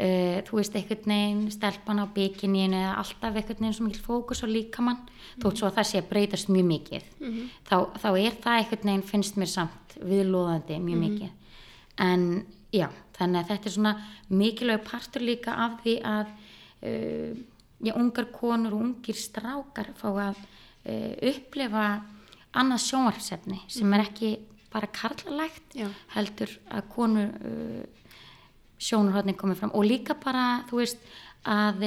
uh, 0.00 0.42
þú 0.46 0.58
veist 0.60 0.76
einhvern 0.76 1.12
veginn 1.12 1.44
stelpan 1.54 2.02
á 2.02 2.06
bikininu 2.16 2.78
eða 2.80 2.96
alltaf 3.02 3.30
einhvern 3.30 3.62
veginn 3.62 3.76
svo 3.78 3.86
mikil 3.86 4.04
fókus 4.04 4.42
á 4.44 4.46
líkamann 4.50 5.00
þótt 5.42 5.60
svo 5.60 5.70
að 5.70 5.78
það 5.78 5.88
sé 5.90 6.02
að 6.02 6.10
breytast 6.10 6.52
mjög 6.52 6.68
mikið. 6.72 7.08
Þá, 7.68 7.76
þá 8.02 8.08
er 8.12 8.36
það 8.42 8.60
einhvern 8.60 8.90
veginn 8.90 9.08
finnst 9.12 9.40
mér 9.40 9.52
samt 9.52 9.96
viðlóðandi 9.96 10.78
mjög 10.82 11.02
mikið. 11.04 11.32
En 12.04 12.26
já, 12.74 12.88
þannig 13.16 13.40
að 13.40 13.50
þetta 13.52 13.68
er 13.68 13.74
svona 13.76 13.94
mikilvæg 14.28 14.84
partur 14.86 15.24
líka 15.24 15.54
af 15.66 15.78
því 15.84 15.96
að 16.06 16.32
uh, 16.32 17.36
já, 17.84 17.92
ungar 17.94 18.30
konur 18.34 18.76
og 18.76 18.84
ungir 18.88 19.18
strákar 19.18 19.92
fá 19.98 20.08
að 20.10 20.40
uh, 20.40 21.14
upplifa 21.32 21.86
annað 22.56 22.84
sjónvarpsefni 22.86 23.60
sem 23.68 23.94
er 23.96 24.06
ekki 24.06 24.32
bara 24.72 24.88
karlalægt 24.92 25.76
Já. 25.76 25.86
heldur 26.16 26.50
að 26.72 26.88
konur 26.92 27.30
uh, 27.32 27.84
sjónarhóttning 28.82 29.38
komið 29.40 29.62
fram 29.62 29.72
og 29.76 29.86
líka 29.88 30.16
bara, 30.20 30.66
þú 30.68 30.82
veist, 30.82 31.00
að 31.46 31.84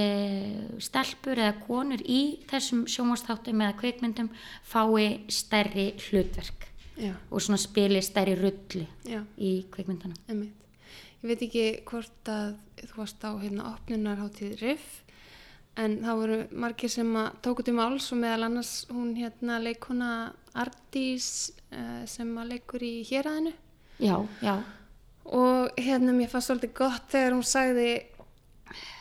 stelpur 0.79 1.35
eða 1.35 1.57
konur 1.65 1.99
í 2.07 2.39
þessum 2.47 2.85
sjónvarstáttum 2.87 3.59
eða 3.59 3.75
kveikmyndum 3.81 4.29
fái 4.63 5.27
stærri 5.27 5.89
hlutverk 5.99 6.69
Já. 6.95 7.11
og 7.27 7.43
svona 7.43 7.59
spili 7.59 7.99
stærri 8.03 8.37
rulli 8.39 8.87
í 9.35 9.51
kveikmyndana. 9.73 10.15
Einmitt. 10.31 10.68
Ég 11.19 11.27
veit 11.27 11.41
ekki 11.49 11.63
hvort 11.89 12.31
að 12.31 12.53
þú 12.79 12.97
varst 13.01 13.23
á 13.27 13.31
hérna 13.41 13.71
opnunarháttíð 13.73 14.61
RIF 14.61 14.89
en 15.79 15.97
það 16.03 16.19
voru 16.21 16.37
margir 16.63 16.91
sem 16.91 17.09
að 17.19 17.27
tóku 17.45 17.65
til 17.67 17.75
máls 17.77 18.07
og 18.13 18.21
meðal 18.21 18.47
annars 18.47 18.73
hún 18.91 19.11
hérna 19.17 19.59
leikona 19.63 20.11
Ardís 20.59 21.51
uh, 21.71 22.05
sem 22.09 22.31
að 22.39 22.53
leikur 22.55 22.85
í 22.85 22.93
héræðinu 23.09 23.53
Já, 23.99 24.15
já, 24.39 24.55
og 25.27 25.75
hérna 25.75 26.15
mér 26.15 26.31
fannst 26.31 26.49
svolítið 26.49 26.71
gott 26.79 27.11
þegar 27.11 27.35
hún 27.35 27.47
sagði 27.47 27.89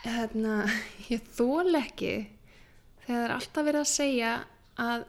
hérna 0.03 0.57
ég 1.07 1.23
þól 1.37 1.79
ekki 1.79 2.13
þegar 3.05 3.23
er 3.23 3.35
alltaf 3.37 3.65
verið 3.65 3.85
að 3.85 3.91
segja 3.93 4.33
að 4.79 5.07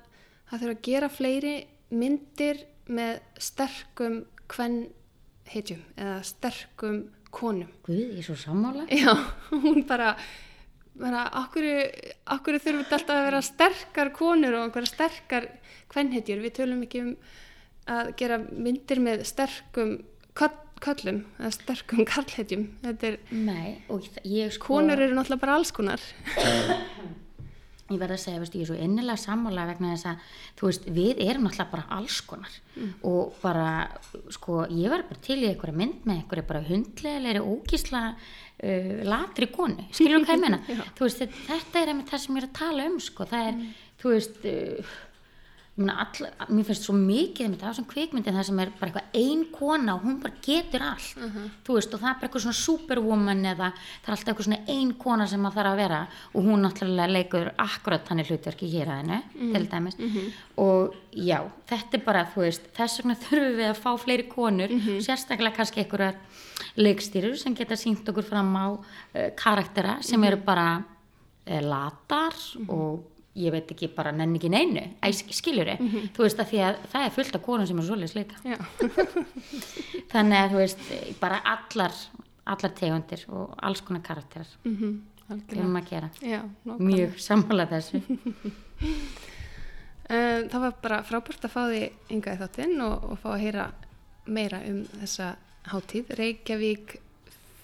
það 0.50 0.62
þurfa 0.62 0.76
að 0.76 0.86
gera 0.86 1.10
fleiri 1.10 1.56
myndir 1.90 2.64
með 2.90 3.20
sterkum 3.42 4.22
hvern 4.50 4.84
heitjum 5.50 5.82
eða 5.96 6.20
sterkum 6.26 7.02
konum 7.34 7.70
guð, 7.86 8.00
ég 8.00 8.20
er 8.20 8.26
svo 8.26 8.36
sammála. 8.38 8.86
Já, 8.90 9.14
hún 9.52 9.84
bara, 9.88 10.14
bara 10.98 11.26
okkur, 11.44 11.68
þurfum 12.26 12.82
við 12.82 12.96
alltaf 12.98 13.14
að 13.16 13.26
vera 13.28 13.42
sterkar 13.46 14.12
konur 14.16 14.58
og 14.58 14.66
einhverja 14.66 14.94
sterkar 14.94 15.48
kvennhetjur. 15.92 16.42
Við 16.44 16.56
tölum 16.58 16.84
ekki 16.86 17.04
um 17.06 17.14
að 17.90 18.12
gera 18.20 18.40
myndir 18.40 19.02
með 19.02 19.24
sterkum 19.28 19.98
köllum 20.80 21.24
eða 21.38 21.54
sterkum 21.54 22.06
karlhetjum. 22.12 22.68
Þetta 22.84 23.10
er, 23.12 23.18
Nei, 23.30 23.80
ég 24.26 24.54
sko... 24.56 24.74
konur 24.74 25.00
eru 25.00 25.16
náttúrulega 25.16 25.44
bara 25.46 25.58
alls 25.60 25.74
konar. 25.76 26.04
ég 27.90 28.00
verð 28.00 28.16
að 28.16 28.22
segja, 28.22 28.40
veist, 28.42 28.54
ég 28.56 28.64
er 28.64 28.70
svo 28.70 28.78
innilega 28.78 29.20
sammála 29.20 29.66
vegna 29.68 29.94
þess 29.94 30.08
að, 30.10 30.28
þú 30.60 30.68
veist, 30.68 30.86
við 30.98 31.22
erum 31.24 31.46
náttúrulega 31.46 31.74
bara 31.74 31.98
alls 31.98 32.20
konar. 32.28 32.54
Og 33.10 33.34
bara, 33.42 33.66
sko, 34.36 34.62
ég 34.70 34.92
var 34.92 35.04
bara 35.08 35.24
til 35.26 35.40
í 35.42 35.48
einhverja 35.50 35.80
mynd 35.80 36.06
með 36.06 36.22
einhverja 36.22 36.48
bara 36.48 36.64
hundlegri 36.68 37.42
ógísla 37.44 38.02
uh, 38.14 38.96
latri 39.10 39.50
konu, 39.52 39.88
skilur 39.90 40.24
hvað 40.24 40.38
ég 40.38 40.44
meina? 40.46 40.60
Þú 40.96 41.06
veist, 41.06 41.24
þetta, 41.50 41.82
er 41.82 41.94
einmitt 41.94 42.12
það 42.12 42.24
sem 42.24 42.38
ég 42.38 42.44
er 42.44 42.50
að 42.50 42.58
tala 42.62 42.88
um 42.90 42.98
sko, 43.02 43.28
það 43.30 43.50
er, 43.50 43.62
þú 44.00 44.14
veist 44.14 44.50
uh, 44.50 44.98
all, 45.88 46.26
mér 46.52 46.66
finnst 46.68 46.84
svo 46.84 46.92
mikið 46.92 47.46
einmitt 47.46 47.62
af 47.64 47.70
þessum 47.70 47.86
kvikmyndin 47.88 48.36
það 48.36 48.46
sem 48.50 48.58
er 48.60 48.72
bara 48.76 48.90
eitthvað 48.90 49.20
ein 49.22 49.44
kona 49.54 49.94
og 49.94 50.04
hún 50.04 50.18
bara 50.20 50.42
getur 50.44 50.84
allt. 50.84 51.22
Þú 51.64 51.76
veist, 51.78 51.94
og 51.94 52.02
það 52.02 52.10
er 52.10 52.18
bara 52.18 52.28
eitthvað 52.28 52.44
svona 52.44 52.60
superwoman 52.60 53.44
eða 53.54 53.70
það 53.72 54.10
er 54.10 54.16
alltaf 54.16 54.32
eitthvað 54.32 54.48
svona 54.50 54.76
ein 54.76 54.92
kona 55.00 55.26
sem 55.30 55.40
maður 55.40 55.60
þarf 55.60 55.72
að 55.72 55.80
vera 55.80 56.00
og 56.34 56.48
hún 56.50 56.64
náttúrulega 56.66 57.14
leikur 57.16 57.50
akkurat 57.56 58.12
hann 58.12 58.20
í 58.20 58.26
hlutverki 58.28 58.70
hér 58.74 58.92
að 58.92 59.00
hennu 59.00 59.20
til 59.54 59.64
dæmis. 59.72 60.00
Og 60.60 60.94
já, 61.16 61.40
þetta 61.70 61.96
er 61.96 62.04
bara 62.04 62.26
þú 62.34 62.44
veist, 62.44 62.70
þess 62.76 63.00
vegna 63.00 63.18
þurfum 63.24 63.58
við 63.62 63.70
að 63.70 63.80
fá 63.80 63.90
fleiri 64.04 64.28
konur, 64.28 64.76
sérstaklega 65.00 65.56
kannski 65.56 65.84
einhverjar 65.84 66.20
leikstýrur 66.76 67.36
sem 67.40 67.54
geta 67.56 67.76
sínt 67.78 68.08
okkur 68.08 68.26
fram 68.26 68.50
á 68.56 68.66
uh, 68.70 69.30
karaktera 69.36 69.98
sem 70.02 70.22
eru 70.24 70.40
bara 70.44 70.80
uh, 70.80 71.62
latar 71.64 72.36
og 72.68 73.09
ég 73.38 73.52
veit 73.54 73.70
ekki 73.70 73.88
bara 73.94 74.10
nenni 74.14 74.40
ekki 74.40 74.50
neinu 74.50 74.82
skiljur 75.36 75.70
þú 76.16 76.24
veist 76.24 76.40
að 76.42 76.50
því 76.50 76.62
að 76.66 76.78
það 76.92 77.04
er 77.06 77.14
fullt 77.14 77.36
af 77.38 77.44
konum 77.44 77.68
sem 77.68 77.78
er 77.78 77.86
svoleiðis 77.86 78.16
líka. 78.18 78.40
Já. 78.42 78.58
þannig 80.12 80.38
að 80.40 80.54
þú 80.54 80.58
veist 80.58 80.82
bara 81.20 81.38
allar, 81.52 81.98
allar 82.54 82.74
tegundir 82.80 83.26
og 83.28 83.54
alls 83.62 83.84
konar 83.86 84.02
karakterar. 84.06 84.50
Mhm, 84.64 84.96
við 85.20 85.36
algjörlega. 85.36 85.60
erum 85.60 85.78
að 85.80 85.90
gera. 85.92 86.08
Já, 86.26 86.40
mjög 86.90 87.20
sammála 87.22 87.68
þessu. 87.70 88.02
Um, 90.10 90.48
það 90.50 90.58
var 90.64 90.74
bara 90.82 91.02
frábært 91.06 91.46
að 91.46 91.54
fá 91.54 91.62
því 91.68 91.84
ynga 92.16 92.34
í 92.34 92.40
þáttinn 92.40 92.82
og, 92.82 93.06
og 93.12 93.22
fá 93.22 93.30
að 93.36 93.44
heyra 93.44 93.68
meira 94.30 94.58
um 94.66 94.82
þessa 94.98 95.36
hátíð 95.70 96.10
Reykjavík 96.18 96.96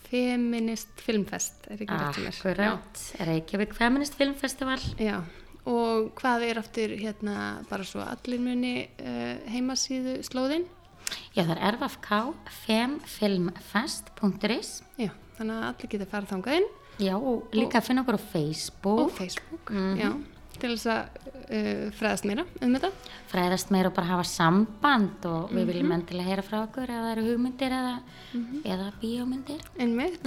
Feminist 0.06 1.00
Filmfest 1.02 1.66
er 1.66 1.80
ekki 1.82 1.96
rétt 1.98 2.14
hjá 2.14 2.22
mér? 2.22 2.36
Akkurat, 2.36 3.00
Reykjavík 3.26 3.74
Feminist 3.74 4.14
Film 4.18 4.36
Festival 4.38 4.78
Já. 5.02 5.18
Og 5.66 6.12
hvað 6.20 6.42
er 6.46 6.58
aftur 6.60 6.88
hérna 7.00 7.62
bara 7.70 7.84
svo 7.84 8.00
allir 8.06 8.38
muni 8.40 8.88
uh, 9.00 9.36
heimasíðu 9.50 10.20
slóðin? 10.26 10.64
Já, 11.34 11.42
það 11.46 11.58
er 11.62 11.76
rfk 11.78 12.08
femfilmfest.is 12.66 14.70
Já, 14.98 15.10
þannig 15.38 15.56
að 15.56 15.66
allir 15.68 15.88
geta 15.92 16.06
farið 16.10 16.28
þangað 16.34 16.54
inn 16.60 16.68
Já, 17.02 17.14
og 17.18 17.42
líka 17.52 17.78
að 17.82 17.86
finna 17.90 18.00
okkur 18.06 18.16
á 18.16 18.22
Facebook 18.32 19.00
og 19.04 19.10
Facebook, 19.18 19.64
já, 20.00 20.10
til 20.56 20.70
þess 20.72 20.86
að 20.88 21.02
uh, 21.44 21.92
fræðast 21.98 22.24
meira 22.30 22.44
um 22.64 22.72
þetta. 22.72 22.88
fræðast 23.28 23.68
meira 23.74 23.88
og 23.90 23.94
bara 23.98 24.08
hafa 24.14 24.24
samband 24.30 25.20
og 25.28 25.50
við 25.52 25.60
Mhm. 25.60 25.68
viljum 25.72 25.92
endilega 25.98 26.28
heyra 26.30 26.44
frá 26.46 26.58
okkur 26.64 26.88
ef 26.88 27.00
það 27.04 27.12
eru 27.12 27.24
hugmyndir 27.28 27.72
eða, 27.76 27.94
Mhm. 28.32 28.56
eða 28.64 28.86
bíómyndir 29.02 29.60
Einmitt. 29.78 30.24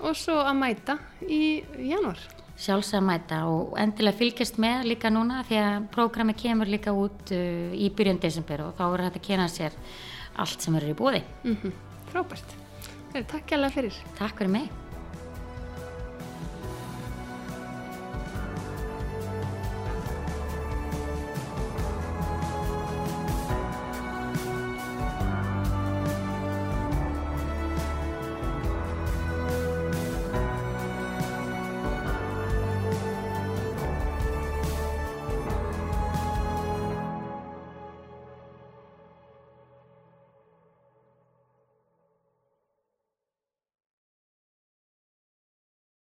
Og 0.00 0.14
svo 0.16 0.32
að 0.44 0.56
mæta 0.56 0.98
í 1.28 1.64
janúar. 1.88 2.18
Sjálfsög 2.60 3.00
að 3.00 3.06
mæta 3.08 3.40
og 3.50 3.76
endilega 3.80 4.20
fylgjast 4.20 4.60
með 4.60 4.90
líka 4.92 5.12
núna 5.12 5.42
því 5.48 5.60
að 5.62 5.88
prógrami 5.94 6.36
kemur 6.38 6.70
líka 6.70 6.94
út 6.96 7.32
uh, 7.36 7.72
í 7.72 7.88
byrjun 7.96 8.20
desember 8.22 8.66
og 8.66 8.74
þá 8.78 8.84
verður 8.88 9.06
þetta 9.08 9.22
að 9.22 9.28
kena 9.30 9.48
sér 9.52 9.78
allt 10.40 10.66
sem 10.66 10.76
eru 10.80 10.92
í 10.92 10.98
bóði. 10.98 11.24
Mm 11.44 11.72
Frábært. 12.10 12.54
Heyrðu, 13.12 13.26
Takk 13.30 13.52
hérlega 13.54 13.76
fyrir. 13.76 13.98
Takk 14.18 14.38
fyrir 14.40 14.50
mig. 14.50 14.79